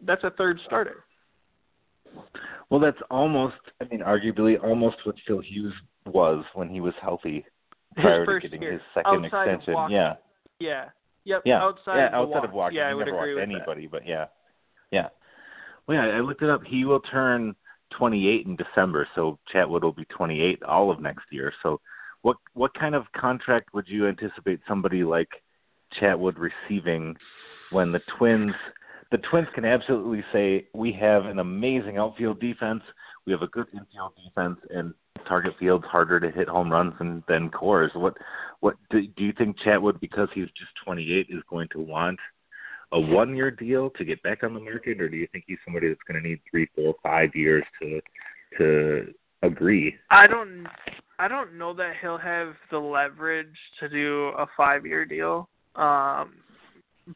[0.01, 1.03] that's a third starter.
[2.69, 5.73] Well, that's almost, I mean, arguably almost what Phil Hughes
[6.05, 7.45] was when he was healthy
[7.95, 9.75] prior to getting year, his second outside extension.
[9.89, 10.13] Yeah,
[10.59, 10.85] Yeah.
[11.25, 11.41] Yep.
[11.45, 12.07] yeah, Outside yeah.
[12.07, 12.43] of outside walk.
[12.45, 13.87] of walking, yeah, he I would never agree walked with anybody.
[13.87, 14.25] But yeah,
[14.91, 15.07] yeah.
[15.87, 16.61] Well, yeah, I looked it up.
[16.63, 17.55] He will turn
[17.97, 21.51] 28 in December, so Chatwood will be 28 all of next year.
[21.63, 21.81] So,
[22.21, 25.29] what what kind of contract would you anticipate somebody like
[25.99, 27.15] Chatwood receiving
[27.71, 28.53] when the Twins?
[29.11, 32.81] The Twins can absolutely say we have an amazing outfield defense.
[33.25, 34.93] We have a good infield defense, and
[35.27, 37.95] target field's harder to hit home runs than than Coors.
[37.95, 38.15] What
[38.59, 42.19] what do, do you think Chatwood, because he's just 28, is going to want
[42.91, 45.87] a one-year deal to get back on the market, or do you think he's somebody
[45.87, 48.01] that's going to need three, four, five years to
[48.57, 49.13] to
[49.43, 49.95] agree?
[50.09, 50.67] I don't
[51.19, 55.49] I don't know that he'll have the leverage to do a five year deal.
[55.75, 56.35] Um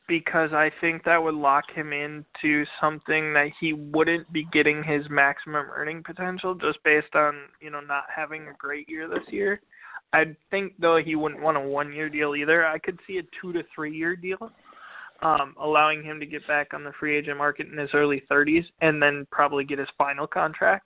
[0.07, 5.09] because I think that would lock him into something that he wouldn't be getting his
[5.09, 9.61] maximum earning potential just based on, you know, not having a great year this year.
[10.13, 12.65] I think though he wouldn't want a one year deal either.
[12.65, 14.51] I could see a two to three year deal.
[15.21, 18.63] Um, allowing him to get back on the free agent market in his early thirties
[18.79, 20.85] and then probably get his final contract.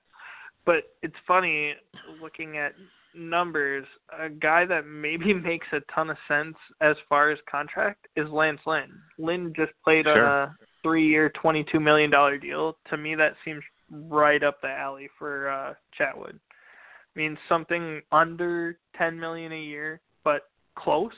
[0.65, 1.75] But it's funny
[2.19, 2.73] looking at
[3.15, 3.85] numbers,
[4.17, 8.61] a guy that maybe makes a ton of sense as far as contract is Lance
[8.65, 8.91] Lynn.
[9.17, 12.77] Lynn just played on a three year twenty two million dollar deal.
[12.89, 16.35] To me that seems right up the alley for uh Chatwood.
[16.35, 20.43] I mean something under ten million a year, but
[20.75, 21.11] close.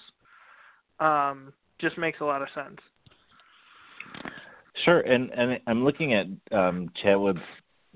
[0.99, 2.79] Um, just makes a lot of sense.
[4.83, 6.27] Sure, and and I'm looking at
[6.57, 7.39] um, Chatwood's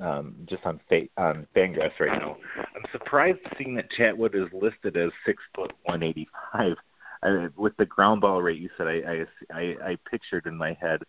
[0.02, 2.38] um, just on fa- on Fangraphs right now.
[2.58, 6.74] I'm surprised seeing that Chatwood is listed as six foot one eighty five.
[7.22, 10.78] I, with the ground ball rate you said, I, I I I pictured in my
[10.80, 11.02] head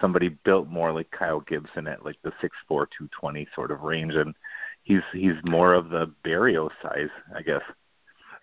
[0.00, 3.80] somebody built more like Kyle Gibson at like the six four two twenty sort of
[3.82, 4.34] range, and
[4.82, 7.62] he's he's more of the Barrio size, I guess.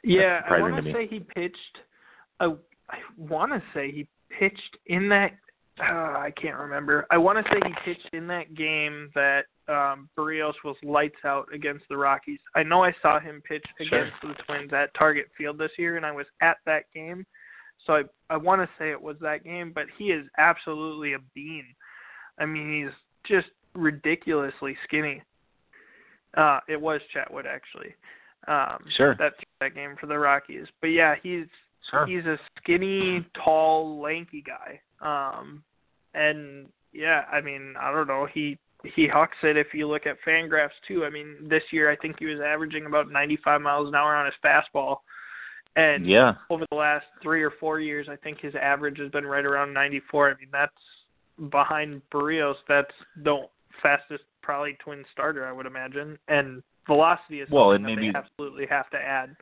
[0.03, 1.77] Yeah, I want to to say he pitched.
[2.39, 2.45] I
[2.89, 5.31] I want to say he pitched in that.
[5.79, 7.07] Uh, I can't remember.
[7.11, 11.47] I want to say he pitched in that game that um Berrios was lights out
[11.53, 12.39] against the Rockies.
[12.55, 14.03] I know I saw him pitch Sure.
[14.03, 17.25] against the Twins at Target Field this year, and I was at that game.
[17.85, 21.19] So I I want to say it was that game, but he is absolutely a
[21.33, 21.65] bean.
[22.39, 22.93] I mean, he's
[23.35, 25.21] just ridiculously skinny.
[26.35, 27.95] Uh, it was Chatwood actually.
[28.47, 29.15] Um, Sure.
[29.15, 31.47] That that game for the Rockies, but yeah, he's
[31.89, 32.05] Sure.
[32.05, 34.79] he's a skinny, tall, lanky guy.
[35.01, 35.63] Um,
[36.13, 38.25] and yeah, I mean, I don't know.
[38.25, 39.57] He he hucks it.
[39.57, 42.85] If you look at Fangraphs too, I mean, this year I think he was averaging
[42.85, 44.97] about 95 miles an hour on his fastball,
[45.75, 46.35] and Yeah.
[46.49, 49.73] over the last three or four years, I think his average has been right around
[49.73, 50.31] 94.
[50.31, 50.73] I mean, that's
[51.49, 52.55] behind Berrios.
[52.67, 53.47] That's the
[53.81, 56.17] fastest probably twin starter, I would imagine.
[56.27, 59.35] And velocity is Well, something and maybe- they absolutely have to add.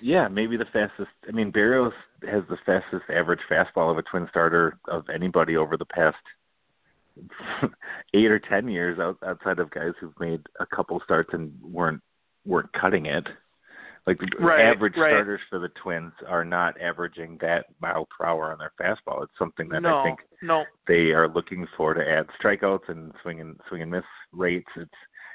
[0.00, 1.10] Yeah, maybe the fastest.
[1.28, 1.92] I mean, Berrios
[2.28, 6.16] has the fastest average fastball of a twin starter of anybody over the past
[8.14, 12.02] eight or ten years out, outside of guys who've made a couple starts and weren't
[12.44, 13.26] weren't cutting it.
[14.06, 15.10] Like the right, average right.
[15.10, 19.22] starters for the Twins are not averaging that mile per hour on their fastball.
[19.22, 20.64] It's something that no, I think no.
[20.86, 24.70] they are looking for to add strikeouts and swing and swing and miss rates.
[24.76, 24.90] It's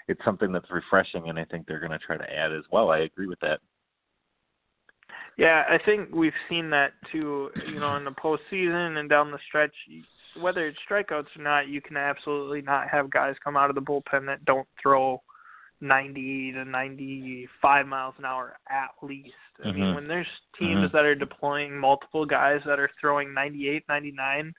[0.07, 2.89] it's something that's refreshing, and I think they're going to try to add as well.
[2.89, 3.59] I agree with that.
[5.37, 7.49] Yeah, I think we've seen that too.
[7.67, 9.73] You know, in the postseason and down the stretch,
[10.39, 13.81] whether it's strikeouts or not, you can absolutely not have guys come out of the
[13.81, 15.21] bullpen that don't throw
[15.81, 19.35] 90 to 95 miles an hour at least.
[19.63, 19.75] I Mhm.
[19.75, 20.91] mean, when there's teams Mhm.
[20.93, 24.53] that are deploying multiple guys that are throwing 98, 99,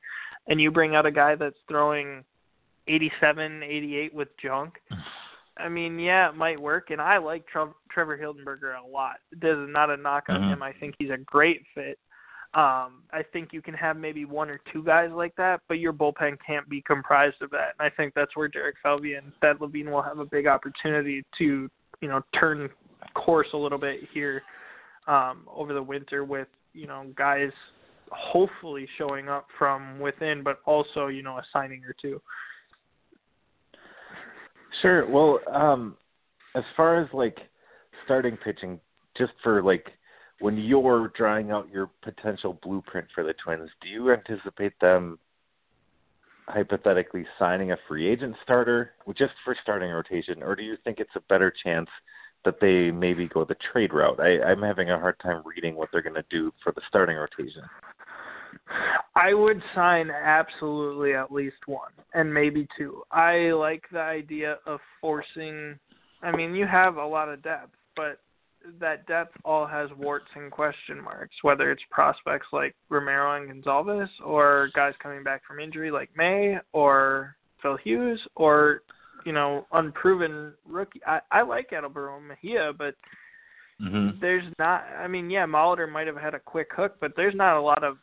[0.47, 2.25] and you bring out a guy that's throwing
[2.87, 4.81] 87, 88 with junk,
[5.57, 6.91] I mean, yeah, it might work.
[6.91, 9.21] And I like Trev- Trevor Hildenberger a lot.
[9.31, 10.49] This is not a knock on Mhm.
[10.49, 10.63] him.
[10.63, 11.99] I think he's a great fit.
[12.55, 15.93] Um, I think you can have maybe one or two guys like that, but your
[15.93, 17.75] bullpen can't be comprised of that.
[17.79, 21.25] And I think that's where Derek Falvey and Thad Levine will have a big opportunity
[21.39, 21.69] to,
[22.01, 22.69] you know, turn
[23.15, 24.43] course a little bit here
[25.09, 27.51] um, over the winter with, you know, guys
[28.11, 32.21] hopefully showing up from within, but also, you know, a signing or two.
[34.81, 35.09] Sure.
[35.09, 35.97] Well, um,
[36.55, 37.39] as far as like
[38.05, 38.79] starting pitching,
[39.17, 39.87] just for like
[40.41, 45.19] when you're drawing out your potential blueprint for the Twins, do you anticipate them
[46.47, 51.17] hypothetically signing a free agent starter just for starting rotation, or do you think it's
[51.17, 51.89] a better chance
[52.45, 54.21] that they maybe go the trade route?
[54.21, 57.17] I, I'm having a hard time reading what they're going to do for the starting
[57.17, 57.63] rotation.
[59.17, 63.03] I would sign absolutely at least one and maybe two.
[63.11, 65.79] I like the idea of forcing
[66.25, 68.19] I mean, you have a lot of depth, but
[68.81, 74.09] that depth all has warts and question marks, whether it's prospects like Romero and Gonsalves
[74.25, 78.83] or guys coming back from injury like May or Phil Hughes or,
[79.25, 81.01] you know, unproven rookie.
[81.07, 82.95] I, I like Adalberto Mejia, but
[83.83, 84.21] Mm-hmm.
[84.21, 87.57] there's not I mean, yeah, Molitor might have had a quick hook, but there's not
[87.57, 87.99] a lot of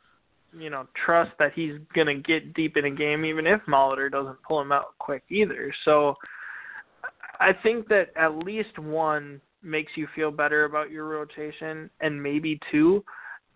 [0.54, 4.44] you know, trust that he's gonna get deep in a game even if Molitor doesn't
[4.44, 5.74] pull him out quick either.
[5.86, 6.16] So
[7.40, 12.60] I think that at least one makes you feel better about your rotation and maybe
[12.72, 13.04] two.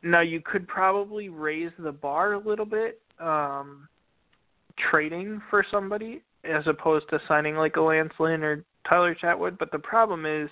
[0.04, 3.88] Now you could probably raise the bar a little bit, um,
[4.78, 9.72] trading for somebody as opposed to signing like a Lance Lynn or Tyler Chatwood, but
[9.72, 10.50] the problem is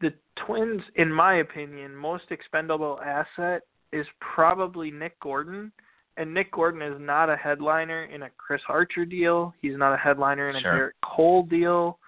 [0.00, 0.12] the
[0.46, 5.70] Twins, in my opinion, most expendable asset is probably Nick Gordon.
[6.16, 9.52] And Nick Gordon is not a headliner in a Chris Archer deal.
[9.60, 10.72] He's not a headliner in a Sure.
[10.72, 11.98] Gerrit Cole deal.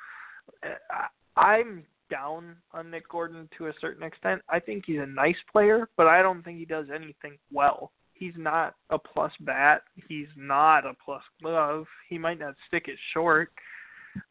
[0.63, 4.43] I- I'm down on Nick Gordon to a certain extent.
[4.49, 7.93] I think he's a nice player, but I don't think he does anything well.
[8.15, 9.83] He's not a plus bat.
[10.09, 11.87] He's not a plus glove.
[12.09, 13.51] He might not stick it short.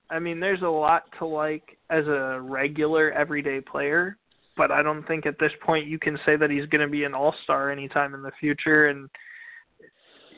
[0.10, 4.18] I mean, there's a lot to like as a regular everyday player,
[4.58, 7.04] but I don't think at this point you can say that he's going to be
[7.04, 9.10] an all-star anytime in the future and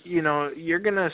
[0.04, 1.10] you know, you're going to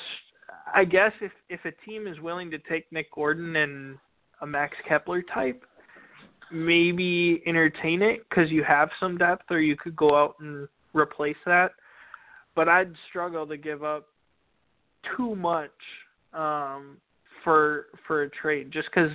[0.74, 3.98] I guess if if a team is willing to take Nick Gordon and
[4.42, 5.64] a Max Kepler type,
[6.52, 11.38] maybe entertain it cuz you have some depth or you could go out and replace
[11.46, 11.74] that.
[12.56, 14.08] But I'd struggle to give up
[15.16, 15.72] too much
[16.34, 16.98] um
[17.44, 19.12] for for a trade just cuz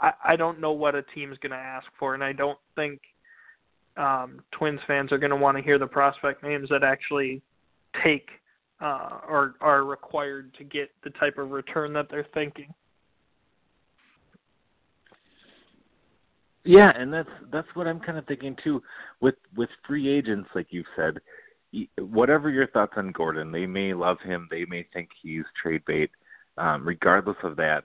[0.00, 3.00] I, I don't know what a team's going to ask for, and I don't think
[3.96, 7.42] um, Twins fans are going to want to hear the prospect names that actually
[8.04, 8.28] take
[8.80, 12.72] uh, or are required to get the type of return that they're thinking.
[16.66, 18.82] Yeah, and that's that's what I'm kind of thinking too.
[19.20, 21.20] With with free agents, like you've said,
[21.98, 26.10] whatever your thoughts on Gordon, they may love him, they may think he's trade bait.
[26.58, 27.82] Um, regardless of that,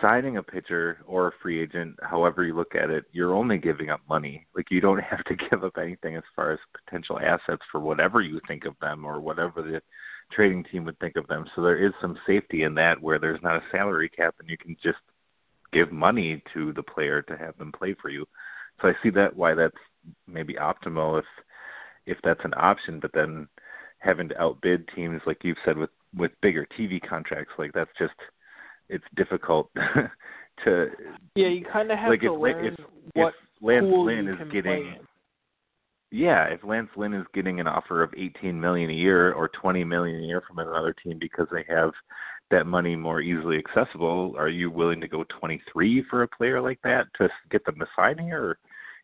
[0.00, 3.90] signing a pitcher or a free agent, however you look at it, you're only giving
[3.90, 4.46] up money.
[4.54, 8.20] Like you don't have to give up anything as far as potential assets for whatever
[8.20, 9.80] you think of them or whatever the
[10.32, 11.44] trading team would think of them.
[11.54, 14.56] So there is some safety in that where there's not a salary cap and you
[14.56, 14.98] can just
[15.72, 18.26] give money to the player to have them play for you.
[18.80, 19.76] So I see that why that's
[20.26, 21.24] maybe optimal if
[22.06, 23.48] if that's an option, but then
[23.98, 28.14] having to outbid teams like you've said with with bigger TV contracts, like that's just
[28.88, 29.70] it's difficult
[30.64, 30.88] to
[31.34, 32.74] Yeah, you kind of have like to if, learn if,
[33.14, 34.96] what if Lance pool Lynn you is can getting
[36.14, 39.82] yeah, if Lance Lynn is getting an offer of 18 million a year or 20
[39.84, 41.92] million a year from another team because they have
[42.52, 46.78] that money more easily accessible, are you willing to go 23 for a player like
[46.84, 48.58] that to get them to sign here?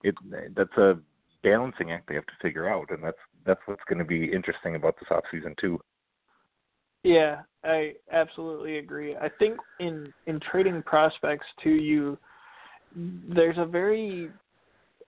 [0.05, 0.14] It
[0.55, 0.99] that's a
[1.42, 4.76] balancing act they have to figure out, and that's that's what's going to be interesting
[4.76, 5.80] about this off season too.
[7.03, 9.16] Yeah, I absolutely agree.
[9.16, 12.18] I think in in trading prospects too, you
[12.94, 14.30] there's a very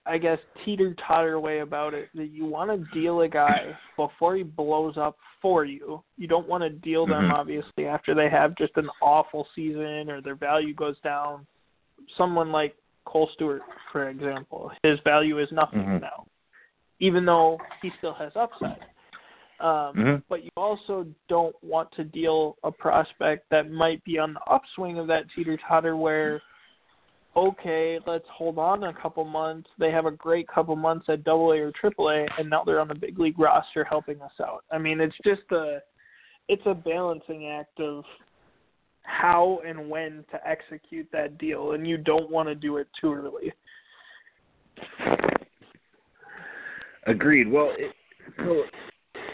[0.05, 4.35] I guess teeter totter way about it that you want to deal a guy before
[4.35, 6.03] he blows up for you.
[6.17, 7.31] You don't want to deal them Mhm.
[7.31, 11.45] obviously after they have just an awful season or their value goes down.
[12.17, 12.75] Someone like
[13.05, 16.01] Kohl Stewart, for example, his value is nothing Mhm.
[16.01, 16.25] now,
[16.99, 18.83] even though he still has upside.
[19.59, 20.23] Um, Mhm.
[20.27, 24.97] But you also don't want to deal a prospect that might be on the upswing
[24.97, 26.41] of that teeter totter where
[27.35, 29.69] okay, let's hold on a couple months.
[29.79, 32.79] They have a great couple months at Double A or Triple A, and now they're
[32.79, 34.63] on the big league roster helping us out.
[34.71, 35.79] I mean, it's just a
[36.47, 38.03] it's a balancing act of
[39.03, 43.13] how and when to execute that deal, and you don't want to do it too
[43.13, 43.53] early.
[47.07, 47.49] Agreed.
[47.49, 47.95] Well, it,
[48.37, 48.63] so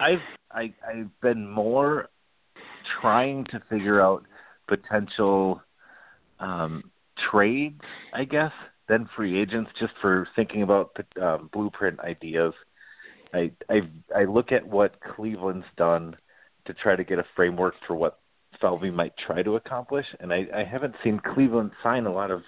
[0.01, 0.19] I've
[0.51, 2.07] I, I've been more
[3.01, 4.23] trying to figure out
[4.67, 5.61] potential
[6.39, 6.83] um,
[7.31, 7.81] trades,
[8.13, 8.51] I guess,
[8.87, 9.71] than free agents.
[9.79, 12.53] Just for thinking about the um, blueprint ideas.
[13.33, 13.81] I I
[14.15, 16.15] I look at what Cleveland's done
[16.65, 18.19] to try to get a framework for what
[18.61, 22.41] Falvey might try to accomplish, and I, I haven't seen Cleveland sign a lot of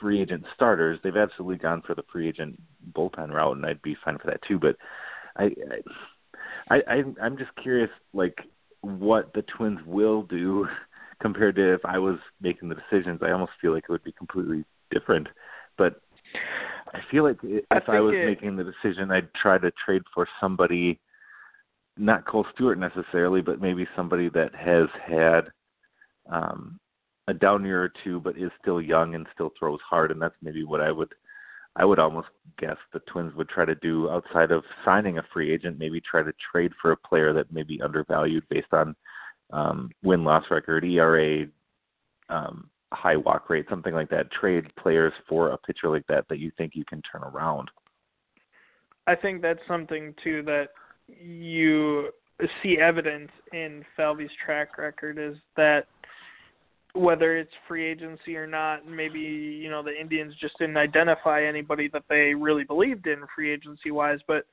[0.00, 0.98] free agent starters.
[1.02, 2.60] They've absolutely gone for the free agent
[2.92, 4.58] bullpen route, and I'd be fine for that too.
[4.58, 4.76] But
[5.36, 5.50] I,
[6.70, 8.38] I, I I'm just curious, like
[8.80, 10.66] what the Twins will do
[11.24, 13.20] compared to if I was making the decisions.
[13.22, 15.26] I almost feel like it would be completely different.
[15.78, 16.02] But
[16.92, 20.02] I feel like if I I, was it- making the decision, I'd try to trade
[20.14, 21.00] for somebody,
[21.96, 25.50] not Kohl Stewart necessarily, but maybe somebody that has had
[26.30, 26.78] um,
[27.26, 30.34] a down year or two, but is still young and still throws hard, and that's
[30.42, 31.14] maybe what I would.
[31.74, 35.50] I would almost guess the Twins would try to do outside of signing a free
[35.50, 38.94] agent, maybe try to trade for a player that may be undervalued based on
[39.52, 41.46] um, win loss record, ERA,
[42.28, 44.30] um, high walk rate, something like that.
[44.32, 47.70] Trade players for a pitcher like that that you think you can turn around.
[49.06, 50.68] I think that's something too that
[51.08, 52.10] you
[52.62, 55.86] see evidence in Falvey's track record is that
[56.94, 61.88] whether it's free agency or not, maybe you know the Indians just didn't identify anybody
[61.92, 64.46] that they really believed in free agency wise, but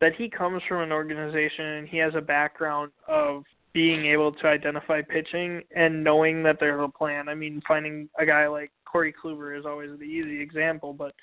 [0.00, 4.46] that he comes from an organization and he has a background of being able to
[4.46, 7.28] identify pitching and knowing that there's a plan.
[7.28, 11.14] I mean, finding a guy like Corey Kluber is always the easy example, but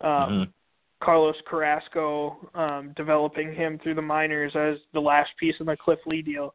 [0.00, 0.52] um, Mhm.
[1.00, 5.98] Carlos Carrasco, um, developing him through the minors as the last piece in the Cliff
[6.06, 6.54] Lee deal.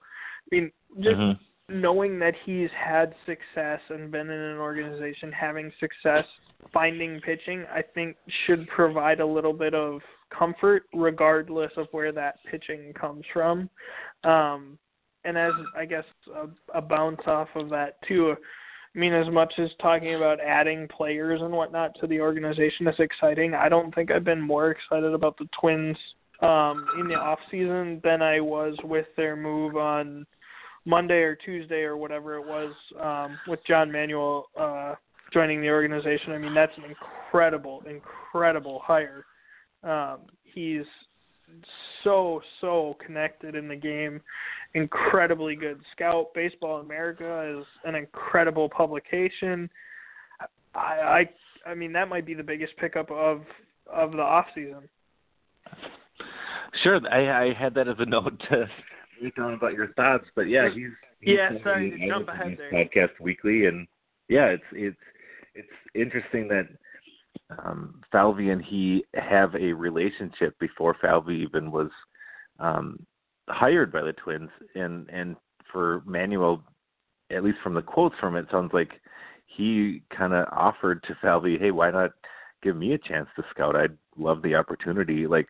[0.51, 1.39] I mean, just Mhm.
[1.69, 6.25] knowing that he's had success and been in an organization having success
[6.71, 12.41] finding pitching, I think should provide a little bit of comfort regardless of where that
[12.45, 13.69] pitching comes from.
[14.23, 14.77] Um,
[15.25, 18.35] and as I guess a, a bounce off of that too,
[18.95, 22.95] I mean, as much as talking about adding players and whatnot to the organization is
[22.99, 25.97] exciting, I don't think I've been more excited about the Twins
[26.41, 30.25] um, in the off season than I was with their move on
[30.85, 34.95] Monday or Tuesday or whatever it was um, with John Manuel uh,
[35.31, 36.33] joining the organization.
[36.33, 39.25] I mean, that's an incredible, incredible hire.
[39.83, 40.85] Um, he's
[42.03, 44.21] so so connected in the game.
[44.73, 45.79] Incredibly good.
[45.95, 49.69] Scout baseball america is an incredible publication.
[50.75, 51.25] I
[51.65, 53.41] i i mean that might be the biggest pickup of
[53.91, 54.89] of the off season
[56.81, 58.67] Sure, I, I had that as a note to
[59.21, 60.89] write down about your thoughts, but yeah, he's,
[61.19, 62.71] he's Yeah, sorry to jump ahead there.
[62.71, 63.87] Podcast weekly, and
[64.27, 64.97] yeah, it's it's
[65.53, 66.67] it's interesting that
[67.63, 71.89] um, Falvey and he have a relationship before Falvey even was
[72.59, 73.05] um,
[73.49, 75.35] hired by the Twins, and and
[75.71, 76.63] for Manuel,
[77.31, 78.91] at least from the quotes from it, sounds like
[79.45, 82.11] he kind of offered to Falvey, hey, why not
[82.61, 83.75] give me a chance to scout?
[83.75, 85.47] I'd love the opportunity, like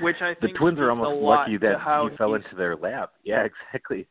[0.00, 3.12] which i think the Twins are almost lucky that he fell into their lap.
[3.24, 4.08] Yeah, exactly.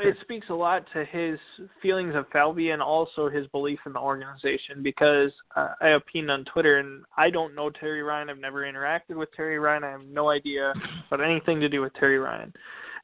[0.00, 1.38] It speaks a lot to his
[1.82, 6.44] feelings of Falvey and also his belief in the organization because uh, I opined on
[6.44, 8.30] Twitter and I don't know Terry Ryan.
[8.30, 9.84] I've never interacted with Terry Ryan.
[9.84, 10.72] I have no idea
[11.10, 12.52] about anything to do with Terry Ryan.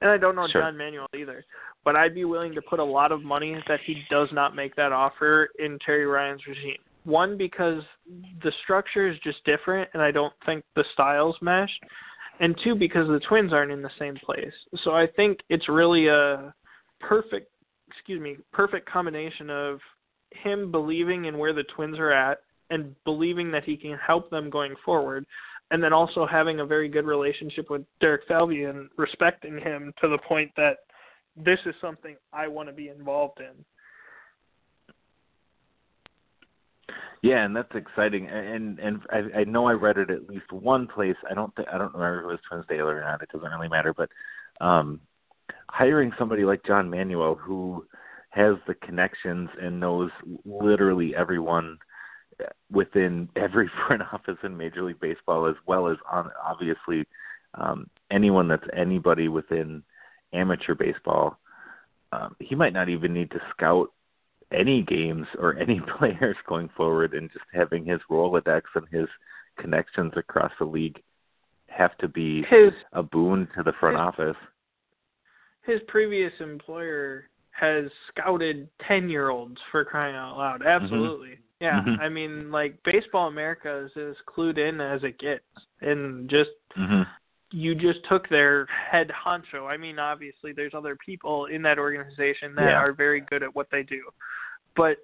[0.01, 0.63] And I don't know Sure.
[0.63, 1.45] John Manuel either.
[1.85, 4.75] But I'd be willing to put a lot of money that he does not make
[4.77, 6.79] that offer in Terry Ryan's regime.
[7.05, 7.83] One, because
[8.43, 11.71] the structure is just different and I don't think the styles mesh.
[12.41, 14.53] And two, because the twins aren't in the same place.
[14.83, 16.53] So I think it's really a
[17.09, 17.51] perfect
[17.89, 19.79] excuse me perfect combination of
[20.33, 22.41] him believing in where the twins are at
[22.71, 25.25] and believing that he can help them going forward
[25.71, 30.09] and then also having a very good relationship with Derek Falvey and respecting him to
[30.09, 30.79] the point that
[31.37, 33.65] this is something I want to be involved in.
[37.23, 38.29] Yeah, and that's exciting.
[38.29, 41.17] And and I, I know I read it at least one place.
[41.31, 43.23] I don't think I don't remember if it was Twins Daily or not.
[43.23, 43.95] It doesn't really matter.
[43.95, 44.11] But
[44.61, 45.01] um,
[45.75, 47.85] hiring somebody like John Manuel who
[48.31, 50.11] has the connections and knows
[50.45, 51.79] literally everyone
[52.71, 57.05] within every front office in Major League Baseball, as well as on obviously
[57.55, 59.83] um, anyone that's anybody within
[60.33, 61.39] amateur baseball.
[62.13, 63.93] Um, he might not even need to scout
[64.53, 69.09] any games or any players going forward, and just having his Rolodex and his
[69.59, 71.03] connections across the league
[71.67, 72.45] have to be
[72.93, 74.37] a boon to the front office.
[75.67, 80.61] His previous employer has scouted 10 year olds for crying out loud.
[80.61, 80.85] Mm-hmm.
[80.85, 81.29] Absolutely.
[81.29, 81.41] Mm-hmm.
[81.61, 81.81] Yeah.
[81.81, 82.01] Mm-hmm.
[82.01, 85.45] I mean, like, Baseball America is as clued in as it gets.
[85.81, 87.03] And just, mm-hmm.
[87.53, 89.67] you just took their head honcho.
[89.67, 92.77] I mean, obviously, there's other people in that organization that yeah.
[92.77, 94.03] are very good at what they do.
[94.77, 94.99] But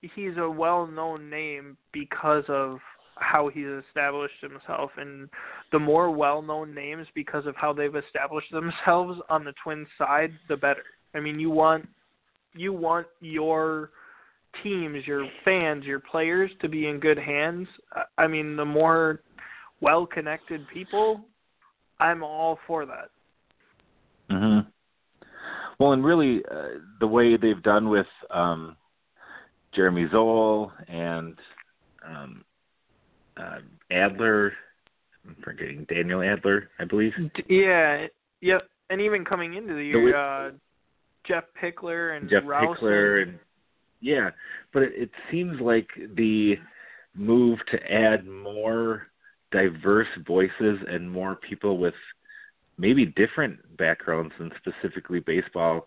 [0.00, 2.78] he's a well known name because of
[3.16, 5.28] how he's established himself and
[5.70, 10.32] the more well known names because of how they've established themselves on the twin side
[10.48, 10.82] the better
[11.14, 11.88] I mean, you want
[12.54, 13.90] you want your
[14.62, 17.66] teams, your fans, your players to be in good hands.
[18.18, 19.20] I mean, the more
[19.80, 21.22] well-connected people,
[21.98, 23.10] I'm all for that.
[24.30, 24.66] Mhm.
[25.78, 28.76] Well, and really, uh, the way they've done with um,
[29.72, 31.38] Jeremy Zoll and
[32.04, 32.44] um,
[33.36, 33.58] uh,
[33.90, 34.52] Adler,
[35.26, 37.12] I'm forgetting Daniel Adler, I believe.
[37.48, 38.06] Yeah.
[38.40, 38.62] Yep.
[38.90, 40.50] And even coming into the year, uh,
[41.26, 43.38] Jeff Pickler and Jeff Rouse Pickler and
[44.00, 44.30] yeah,
[44.72, 46.56] but it, it seems like the
[47.14, 49.06] move to add more
[49.52, 51.94] diverse voices and more people with
[52.78, 55.86] maybe different backgrounds than specifically baseball.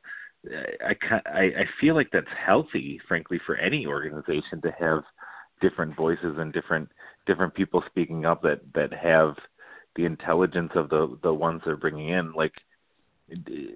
[0.82, 5.04] I I, I feel like that's healthy, frankly, for any organization to have
[5.62, 6.90] different voices and different
[7.26, 9.36] different people speaking up that that have
[9.96, 12.34] the intelligence of the the ones they're bringing in.
[12.34, 12.54] Like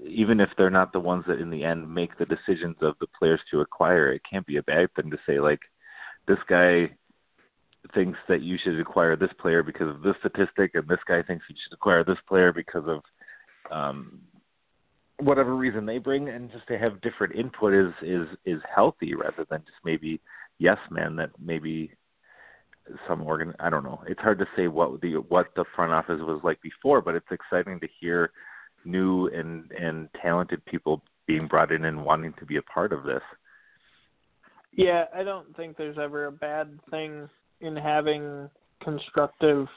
[0.06, 3.08] even if they're not the ones that in the end make the decisions of the
[3.18, 5.62] players to acquire, it can't be a bad thing to say like
[6.28, 6.90] this guy
[7.94, 11.46] thinks that you should acquire this player because of this statistic, and this guy thinks
[11.50, 13.02] you should acquire this player because of
[13.72, 14.22] um,
[15.20, 19.46] whatever reason they bring, and just to have different input is is is healthy rather
[19.50, 20.20] than just maybe
[20.58, 21.92] yes man that maybe
[23.08, 24.02] some organ I don't know.
[24.08, 27.32] It's hard to say what the what the front office was like before, but it's
[27.32, 28.32] exciting to hear
[28.86, 33.04] new and and talented people being brought in and wanting to be a part of
[33.04, 33.22] this.
[34.72, 37.30] Yeah, I don't think there's ever a bad thing
[37.62, 38.50] in having
[38.84, 39.68] constructive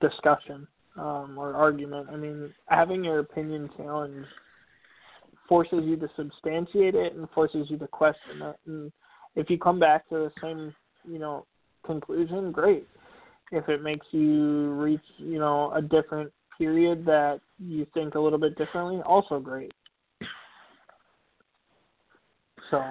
[0.00, 0.66] discussion
[0.96, 2.08] um, or argument.
[2.10, 4.26] I mean, having your opinion challenged
[5.48, 8.56] forces you to substantiate it and forces you to question it.
[8.66, 8.92] And
[9.34, 10.74] if you come back to the same,
[11.08, 11.46] you know,
[11.84, 12.86] conclusion, great.
[13.52, 18.38] If it makes you reach, you know, a different period that you think a little
[18.38, 19.72] bit differently, also great.
[22.70, 22.82] So,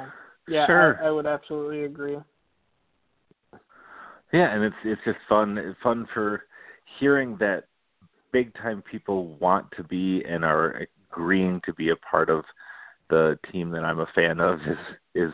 [0.47, 1.03] yeah, sure.
[1.03, 2.17] I, I would absolutely agree.
[4.31, 6.43] Yeah, and it's it's just fun it's fun for
[6.99, 7.65] hearing that
[8.31, 12.43] big time people want to be and are agreeing to be a part of
[13.09, 14.77] the team that I'm a fan of is
[15.13, 15.31] is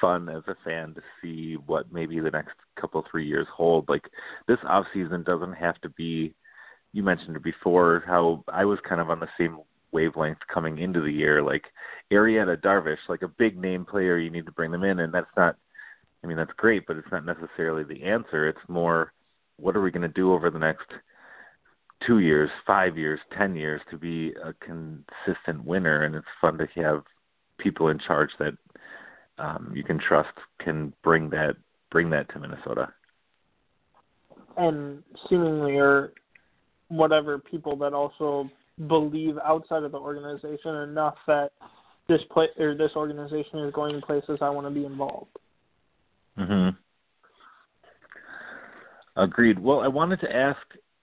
[0.00, 3.88] fun as a fan to see what maybe the next couple three years hold.
[3.88, 4.04] Like
[4.48, 6.34] this off season doesn't have to be
[6.92, 9.58] you mentioned it before how I was kind of on the same
[9.92, 11.42] wavelength coming into the year.
[11.42, 11.64] Like
[12.12, 15.30] Arrieta Darvish, like a big name player, you need to bring them in, and that's
[15.36, 15.56] not.
[16.22, 18.46] I mean, that's great, but it's not necessarily the answer.
[18.46, 19.14] It's more,
[19.56, 20.90] what are we going to do over the next
[22.06, 26.04] two years, five years, ten years to be a consistent winner?
[26.04, 27.02] And it's fun to have
[27.58, 28.56] people in charge that
[29.38, 31.56] um, you can trust can bring that
[31.90, 32.88] bring that to Minnesota.
[34.56, 36.12] And seemingly, or
[36.88, 38.50] whatever people that also
[38.88, 41.52] believe outside of the organization enough that
[42.08, 45.30] this play or this organization is going places I want to be involved.
[46.38, 46.76] Mhm.
[49.16, 49.58] Agreed.
[49.58, 50.60] Well, I wanted to ask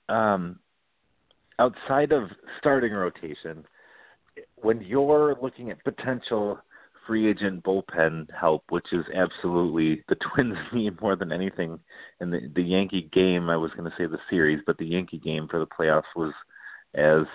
[0.10, 0.60] um,
[1.60, 2.30] outside of
[2.60, 3.66] starting rotation,
[4.56, 6.60] when you're looking at potential
[7.06, 11.80] free agent bullpen help, which is absolutely the Twins need more than anything
[12.20, 13.50] in the the Yankee game.
[13.50, 16.34] I was going to say the series, but the Yankee game for the playoffs was
[16.94, 17.26] as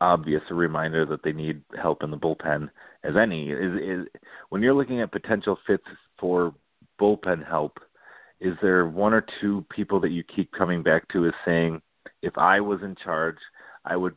[0.00, 2.68] obvious a reminder that they need help in the bullpen
[3.02, 3.50] as any.
[3.50, 4.06] Is, is
[4.50, 5.84] when you're looking at potential fits
[6.18, 6.54] for
[7.00, 7.78] bullpen help,
[8.40, 11.80] is there one or two people that you keep coming back to as saying,
[12.22, 13.38] if I was in charge,
[13.84, 14.14] I would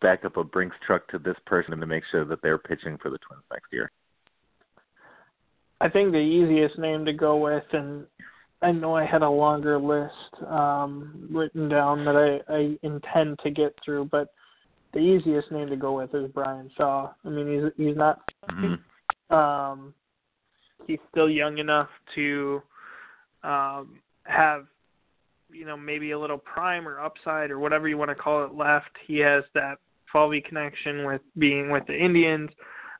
[0.00, 3.10] back up a Brinks truck to this person to make sure that they're pitching for
[3.10, 3.90] the Twins next year?
[5.80, 8.06] I think the easiest name to go with, and
[8.60, 12.16] I know I had a longer list um, written down that
[12.48, 14.28] I, I intend to get through, but
[14.92, 17.12] the easiest name to go with is Bryan Shaw.
[17.24, 18.20] I mean, he's he's not.
[18.50, 19.34] Mm-hmm.
[19.34, 19.94] Um,
[20.86, 22.62] he's still young enough to
[23.42, 24.66] um, have,
[25.52, 28.54] you know, maybe a little prime or upside or whatever you want to call it
[28.54, 28.90] left.
[29.06, 29.78] He has that
[30.12, 32.50] Falvey connection with being with the Indians.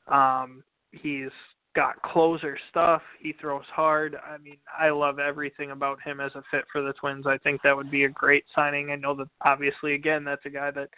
[0.07, 1.29] Um, he's
[1.75, 3.01] got closer stuff.
[3.19, 4.15] He throws hard.
[4.15, 7.25] I mean, I love everything about him as a fit for the Twins.
[7.25, 8.91] I think that would be a great signing.
[8.91, 10.89] I know that obviously, again, that's a guy that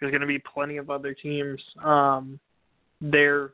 [0.00, 1.60] there's going to be plenty of other teams.
[1.84, 2.38] Um,
[3.00, 3.52] they're,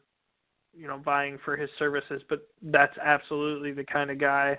[0.76, 4.58] you know, vying for his services, but that's absolutely the kind of guy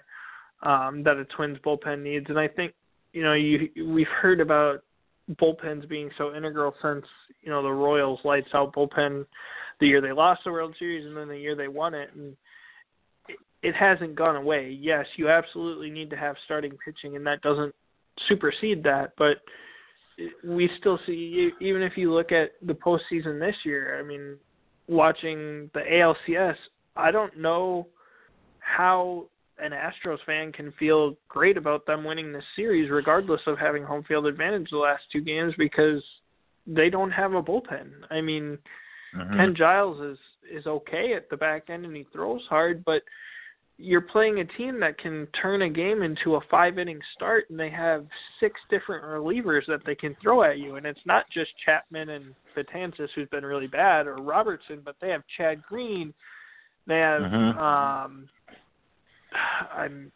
[0.63, 2.25] um, that a Twins bullpen needs.
[2.29, 2.73] And I think,
[3.13, 4.83] you know, you we've heard about
[5.33, 7.05] bullpens being so integral since
[7.41, 9.25] you know the Royals lights out bullpen
[9.79, 12.35] the year they lost the World Series and then the year they won it, and
[13.27, 14.77] it, it hasn't gone away.
[14.79, 17.73] Yes, you absolutely need to have starting pitching, and that doesn't
[18.27, 19.37] supersede that, but
[20.45, 23.99] we still see even if you look at the postseason this year.
[23.99, 24.37] I mean,
[24.87, 26.55] watching the ALCS,
[26.95, 27.87] I don't know
[28.59, 29.25] how
[29.57, 34.03] an Astros fan can feel great about them winning this series, regardless of having home
[34.07, 36.03] field advantage the last two games, because
[36.67, 37.91] they don't have a bullpen.
[38.09, 38.57] I mean,
[39.15, 39.37] mm-hmm.
[39.37, 40.17] Ken Giles is
[40.51, 43.01] is okay at the back end and he throws hard, but
[43.77, 47.59] you're playing a team that can turn a game into a five inning start and
[47.59, 48.05] they have
[48.39, 52.35] six different relievers that they can throw at you and it's not just Chapman and
[52.55, 56.13] Betances who's been really bad or Robertson, but they have Chad Green,
[56.87, 57.59] they have mm-hmm.
[57.59, 58.29] um
[59.73, 60.11] I'm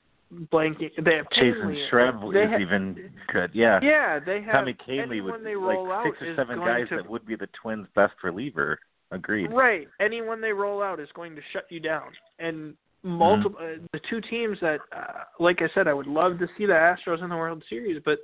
[0.51, 0.91] blanking.
[1.03, 3.51] They have Chasen Shreve is have, even good.
[3.53, 3.80] Yeah.
[3.82, 4.53] Yeah, they have.
[4.53, 7.36] Tommy Kahnle would they roll like six out or seven guys to, that would be
[7.36, 8.80] the Twins' best reliever.
[9.11, 9.51] Agreed.
[9.51, 9.88] Right.
[9.99, 12.11] Anyone they roll out is going to shut you down.
[12.38, 13.86] And multiple mm-hmm.
[13.86, 16.74] uh, the two teams that, uh, like I said, I would love to see the
[16.74, 18.20] Astros in the World Series, but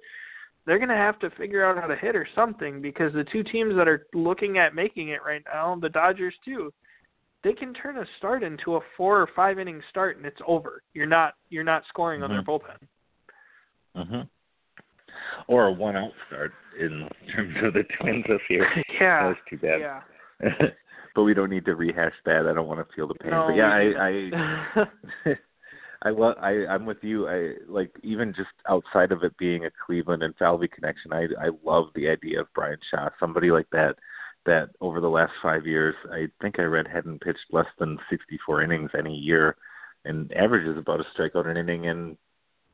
[0.66, 3.44] they're going to have to figure out how to hit or something because the two
[3.44, 6.72] teams that are looking at making it right now, the Dodgers too,
[7.46, 10.82] they can turn a start into a four or five inning start and it's over.
[10.96, 12.32] You're not you're not scoring mm-hmm.
[12.32, 12.88] on their bullpen.
[13.96, 14.28] Mhm.
[15.48, 18.68] Or a one out start in terms of the Twins this year.
[19.00, 19.28] yeah.
[19.28, 19.80] That's too bad.
[19.80, 20.02] Yeah.
[21.16, 22.48] but we don't need to rehash that.
[22.50, 23.30] I don't want to feel the pain.
[23.30, 24.90] No, but yeah, I I
[25.26, 25.36] I
[26.02, 27.28] I love I I'm with you.
[27.28, 31.50] I like even just outside of it being a Cleveland and Falvey connection, I I
[31.64, 33.10] love the idea of Bryan Shaw.
[33.20, 33.98] Somebody like that
[34.46, 38.64] that over the last five years, I think I read hadn't pitched less than 64
[38.64, 39.56] innings any year,
[40.06, 42.18] and averages about a strikeout an inning, and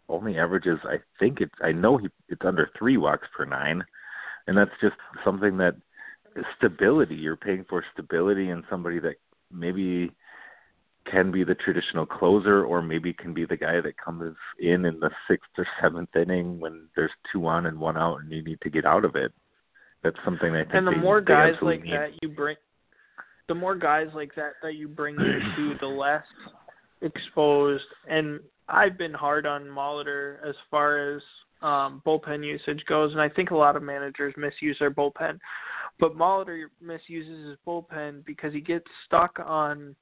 [0.09, 3.83] only averages I think it's I know he it's under three walks per nine,
[4.47, 5.75] and that's just something that
[6.57, 7.15] stability.
[7.15, 9.15] You're paying for stability in somebody that
[9.51, 10.11] maybe
[11.09, 14.99] can be the traditional closer, or maybe can be the guy that comes in in
[14.99, 18.59] the sixth or seventh inning when there's two on and one out, and you need
[18.61, 19.33] to get out of it
[20.03, 20.73] that's something I think.
[20.73, 21.93] And the they, more guys like need.
[21.93, 22.55] that you bring,
[23.47, 26.23] the more guys like that that you bring into, the less
[27.01, 27.83] exposed.
[28.09, 31.21] And I've been hard on Molitor as far as
[31.61, 35.39] um, bullpen usage goes, and I think a lot of managers misuse their bullpen.
[35.99, 39.95] But Molitor misuses his bullpen because he gets stuck on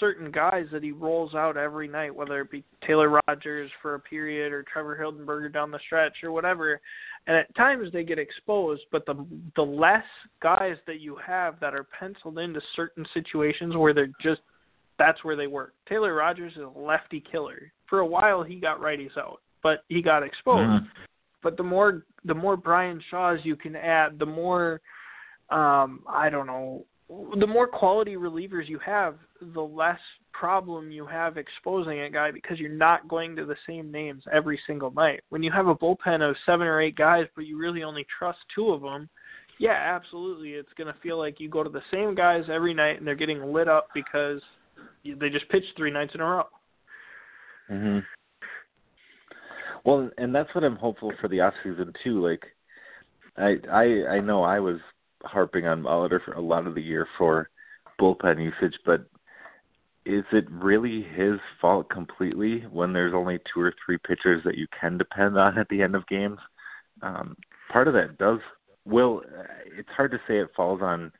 [0.00, 4.00] certain guys that he rolls out every night, whether it be Taylor Rogers for a
[4.00, 6.80] period or Trevor Hildenberger down the stretch or whatever.
[7.26, 9.26] And at times they get exposed, but the
[9.56, 10.04] the less
[10.42, 14.40] guys that you have that are penciled into certain situations where they're just
[14.98, 15.74] that's where they work.
[15.88, 17.72] Taylor Rogers is a lefty killer.
[17.88, 20.82] For a while he got righties out, but he got exposed.
[20.82, 20.86] Mm-hmm.
[21.42, 24.80] But the more the more Bryan Shaws you can add, the more
[25.50, 29.16] um I don't know the more quality relievers you have,
[29.54, 29.98] the less
[30.32, 34.58] problem you have exposing a guy because you're not going to the same names every
[34.66, 35.20] single night.
[35.28, 38.38] When you have a bullpen of seven or eight guys, but you really only trust
[38.54, 39.08] two of them,
[39.58, 42.98] yeah, absolutely, it's going to feel like you go to the same guys every night
[42.98, 44.40] and they're getting lit up because
[45.04, 46.46] they just pitched three nights in a row.
[47.70, 48.04] Mhm.
[49.84, 52.20] Well, and that's what I'm hopeful for the off season too.
[52.20, 52.44] Like,
[53.36, 54.80] I I I know I was
[55.26, 57.50] harping on Molitor for a lot of the year for
[58.00, 59.06] bullpen usage, but
[60.04, 64.66] is it really his fault completely when there's only two or three pitchers that you
[64.78, 66.38] can depend on at the end of games?
[67.02, 67.36] Um,
[67.72, 68.38] part of that does
[68.84, 69.22] will.
[69.76, 71.12] It's hard to say it falls on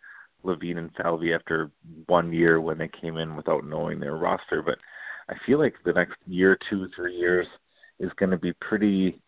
[0.45, 1.71] Levine and Falvey after
[2.07, 4.79] one year when they came in without knowing their roster, but
[5.29, 7.47] I feel like the next year, two, three years
[7.99, 9.21] is going to be pretty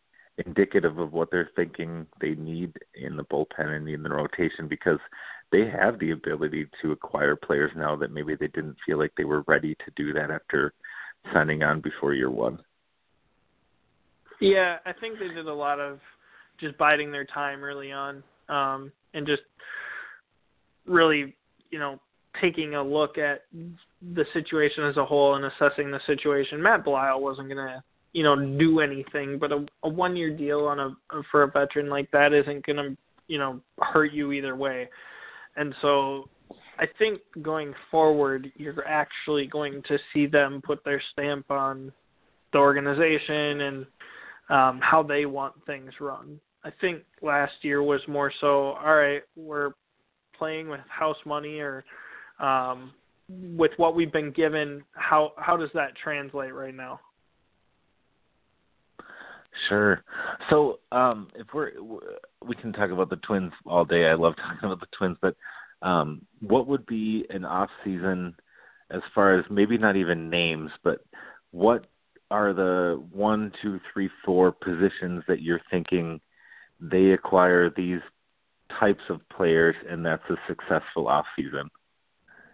[0.47, 4.99] indicative of what they're thinking they need in the bullpen and in the rotation because
[5.51, 9.25] they have the ability to acquire players now that maybe they didn't feel like they
[9.25, 10.73] were ready to do that after
[11.33, 12.59] signing on before year one.
[14.41, 15.99] Yeah, I think they did a lot of
[16.61, 19.43] just biding their time early on, um, and just
[20.87, 21.35] really,
[21.71, 21.99] you know,
[22.41, 23.45] taking a look at
[24.15, 26.63] the situation as a whole and assessing the situation.
[26.63, 27.83] Matt Belisle wasn't gonna,
[28.13, 30.97] you know, do anything, but a, a one year deal on a
[31.31, 32.97] for a veteran like that isn't gonna,
[33.27, 34.89] you know, hurt you either way.
[35.57, 36.29] And so
[36.79, 41.93] I think going forward, you're actually going to see them put their stamp on
[42.53, 43.87] the organization and
[44.49, 46.41] um, how they want things run.
[46.65, 49.73] I think last year was more so, all right, we're
[50.37, 51.85] playing with house money or
[52.39, 52.93] um,
[53.29, 54.83] with what we've been given.
[54.93, 57.01] How how does that translate right now?
[59.69, 60.03] Sure.
[60.51, 61.73] So, um, if we're
[62.47, 64.07] we can talk about the Twins all day.
[64.07, 65.37] I love talking about the Twins, but
[65.83, 68.35] um, what would be an off season
[68.91, 71.05] as far as maybe not even names, but
[71.51, 71.87] what
[72.31, 76.21] are the one, two, three, four positions that you're thinking
[76.81, 78.01] they acquire these
[78.79, 81.71] types of players and that's a successful off season?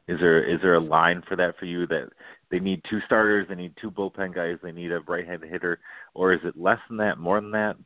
[0.07, 2.11] Is there is there a line for that for you that
[2.51, 5.81] they need two starters, they need two bullpen guys, they need a right-handed hitter,
[6.15, 7.77] or is it less than that, more than that?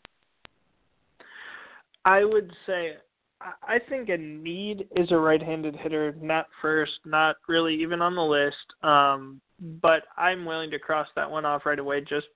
[2.04, 2.96] I would say
[3.40, 8.22] I think a need is a right-handed hitter, not first, not really even on the
[8.22, 8.56] list.
[8.82, 9.40] Um,
[9.80, 12.26] but I'm willing to cross that one off right away, just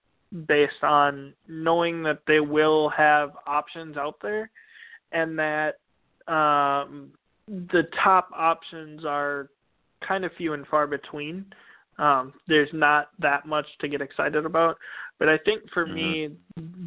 [0.47, 4.51] based on knowing that they will have options out there,
[5.11, 5.78] and that
[6.28, 7.11] um,
[7.49, 9.51] the top options are
[10.07, 11.46] kind of few and far between.
[11.98, 14.76] Um, there's not that much to get excited about,
[15.18, 15.94] but I think for mm-hmm.
[15.94, 16.28] me,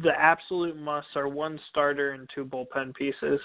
[0.02, 3.40] the absolute musts are one starter and two bullpen pieces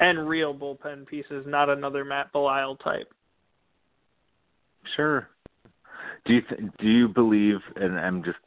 [0.00, 3.12] and real bullpen pieces, not another Matt Belisle type.
[4.96, 5.28] Sure.
[6.26, 7.58] Do you th- do you believe?
[7.76, 8.38] And I'm just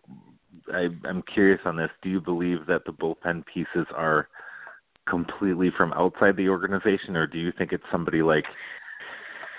[0.73, 1.89] I, I'm curious on this.
[2.01, 4.27] Do you believe that the bullpen pieces are
[5.07, 8.45] completely from outside the organization, or do you think it's somebody like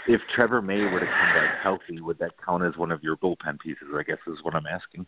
[0.08, 3.16] if Trevor May were to come back healthy, would that count as one of your
[3.16, 3.88] bullpen pieces?
[3.94, 5.06] I guess is what I'm asking.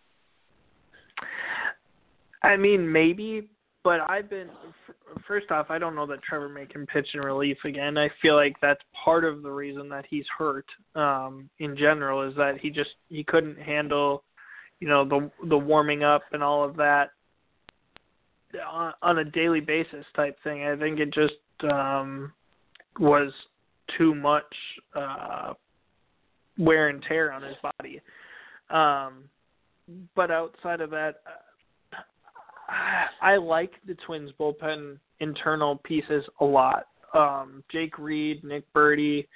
[2.43, 3.49] I mean, maybe,
[3.83, 4.49] but I've been
[5.27, 7.97] first off, I don't know that Trevor May can pitch in relief again.
[7.97, 10.67] I feel like that's part of the reason that he's hurt.
[10.95, 14.23] Um, in general, is that he just he couldn't handle,
[14.81, 17.11] you know, the the warming up and all of that
[18.71, 20.65] on, on a daily basis type thing.
[20.67, 22.33] I think it just um,
[22.99, 23.33] was
[23.97, 24.45] too much
[24.95, 25.55] uh,
[26.59, 28.01] wear and tear on his body.
[28.71, 29.25] Um,
[30.15, 31.21] but outside of that.
[31.27, 31.31] Uh,
[33.21, 36.87] I like the Twins bullpen internal pieces a lot.
[37.15, 39.27] Um, Jake Reed, Nick Burdi,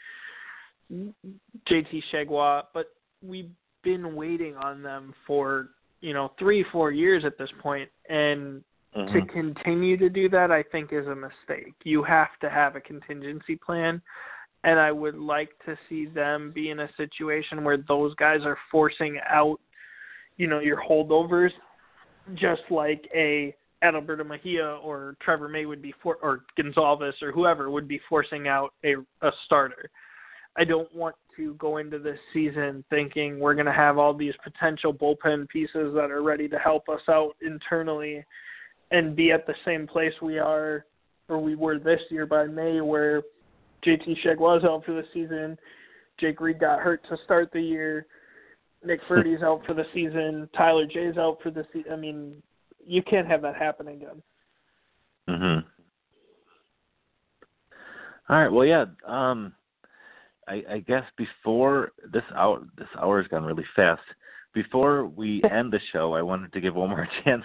[0.92, 2.86] JT Chargois, but
[3.22, 3.50] we've
[3.82, 8.62] been waiting on them for you know three, four years at this point, and
[8.96, 9.12] mm-hmm.
[9.12, 11.74] to continue to do that, I think is a mistake.
[11.82, 14.00] You have to have a contingency plan,
[14.64, 18.58] and I would like to see them be in a situation where those guys are
[18.70, 19.60] forcing out,
[20.38, 21.50] you know, your holdovers
[22.34, 27.70] just like a Adalberto Mejia or Trevor May would be for or Gonsalves or whoever
[27.70, 29.90] would be forcing out a a starter.
[30.56, 34.34] I don't want to go into this season thinking we're going to have all these
[34.42, 38.24] potential bullpen pieces that are ready to help us out internally
[38.92, 40.86] and be at the same place we are
[41.28, 43.22] or we were this year by May where
[43.86, 45.58] JT Sheg was out for the season,
[46.18, 48.06] Jake Reed got hurt to start the year,
[48.84, 50.48] Nick Burdi's out for the season.
[50.56, 51.92] Tyler Jay's out for the season.
[51.92, 52.42] I mean,
[52.84, 54.22] you can't have that happen again.
[55.28, 55.64] Mhm.
[58.28, 58.52] All right.
[58.52, 58.86] Well, yeah.
[59.06, 59.54] Um,
[60.46, 64.02] I, I guess before this hour, this hour has gone really fast.
[64.52, 67.44] Before we end the show, I wanted to give one more chance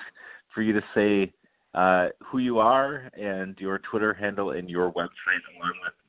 [0.54, 1.34] for you to say
[1.74, 5.94] uh, who you are and your Twitter handle and your website, along with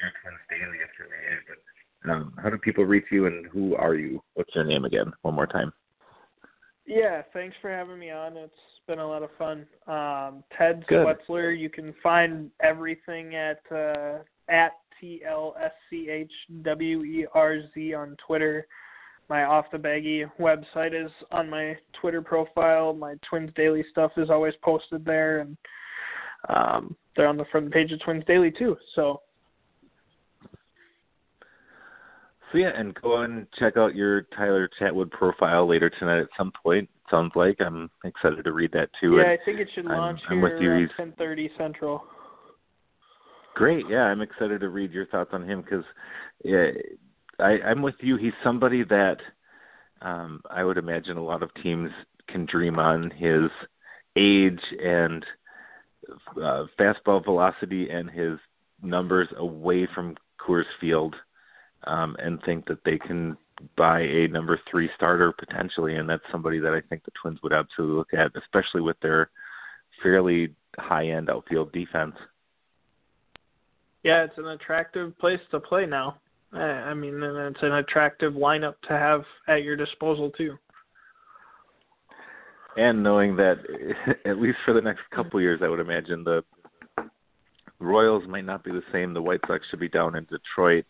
[0.00, 4.22] your Twins Daily yesterday, but um, how do people reach you, and who are you?
[4.34, 5.12] What's your name again?
[5.22, 5.72] One more time.
[6.86, 8.36] Yeah, thanks for having me on.
[8.36, 8.52] It's
[8.86, 9.66] been a lot of fun.
[9.86, 11.04] Um, Ted Good.
[11.28, 11.58] Schwerzler.
[11.58, 14.18] You can find everything at uh,
[14.48, 16.32] at T L S C H
[16.62, 18.66] W E R Z on Twitter.
[19.28, 22.94] My off the baggy website is on my Twitter profile.
[22.94, 25.56] My Twins Daily stuff is always posted there, and
[26.48, 28.76] um, they're on the front page of Twins Daily too.
[28.94, 29.22] So
[32.52, 36.52] So yeah, and go and check out your Tyler Chatwood profile later tonight at some
[36.62, 36.88] point.
[37.10, 37.60] sounds like.
[37.60, 39.16] I'm excited to read that too.
[39.16, 40.58] Yeah, and I think it should launch I'm, I'm you.
[40.58, 42.04] here at 10:30 Central.
[43.54, 43.86] great.
[43.88, 45.84] Yeah, I'm excited to read your thoughts on him because
[46.44, 46.68] yeah,
[47.38, 48.16] I, I'm with you.
[48.16, 49.18] He's somebody that
[50.02, 51.90] um, I would imagine a lot of teams
[52.28, 53.50] can dream on his
[54.16, 55.24] age and
[56.40, 58.38] uh, fastball velocity and his
[58.82, 61.14] numbers away from Coors Field,
[61.86, 63.36] um, and think that they can
[63.76, 67.52] buy a number three starter potentially, and that's somebody that I think the Twins would
[67.52, 69.30] absolutely look at, especially with their
[70.02, 72.14] fairly high end outfield defense.
[74.02, 76.18] Yeah, it's an attractive place to play now.
[76.52, 80.56] I mean, and it's an attractive lineup to have at your disposal too.
[82.76, 83.56] And knowing that,
[84.24, 86.44] at least for the next couple years, I would imagine the
[87.78, 89.12] Royals might not be the same.
[89.12, 90.86] The White Sox should be down in Detroit.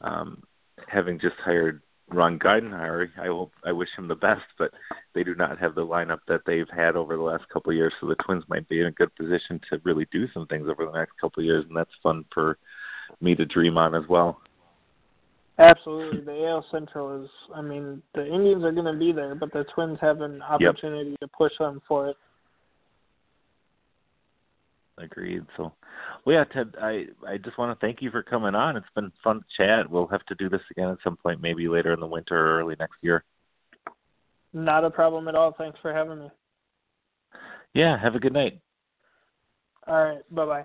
[0.00, 0.42] Um,
[0.86, 4.70] having just hired Ron Gardenhire, I hope I wish him the best, but
[5.14, 7.92] they do not have the lineup that they've had over the last couple of years.
[8.00, 10.86] So the Twins might be in a good position to really do some things over
[10.86, 12.58] the next couple of years, and that's fun for
[13.20, 14.40] me to dream on as well.
[15.58, 17.30] Absolutely, the AL Central is.
[17.52, 21.10] I mean, the Indians are going to be there, but the Twins have an opportunity
[21.10, 21.20] yep.
[21.20, 22.16] to push them for it.
[24.98, 25.44] Agreed.
[25.56, 25.72] So,
[26.28, 28.76] well, yeah, Ted, I I just want to thank you for coming on.
[28.76, 29.88] It's been fun to chat.
[29.88, 32.60] We'll have to do this again at some point, maybe later in the winter or
[32.60, 33.24] early next year.
[34.52, 35.54] Not a problem at all.
[35.56, 36.30] Thanks for having me.
[37.72, 37.98] Yeah.
[37.98, 38.60] Have a good night.
[39.86, 40.34] All right.
[40.34, 40.64] Bye bye.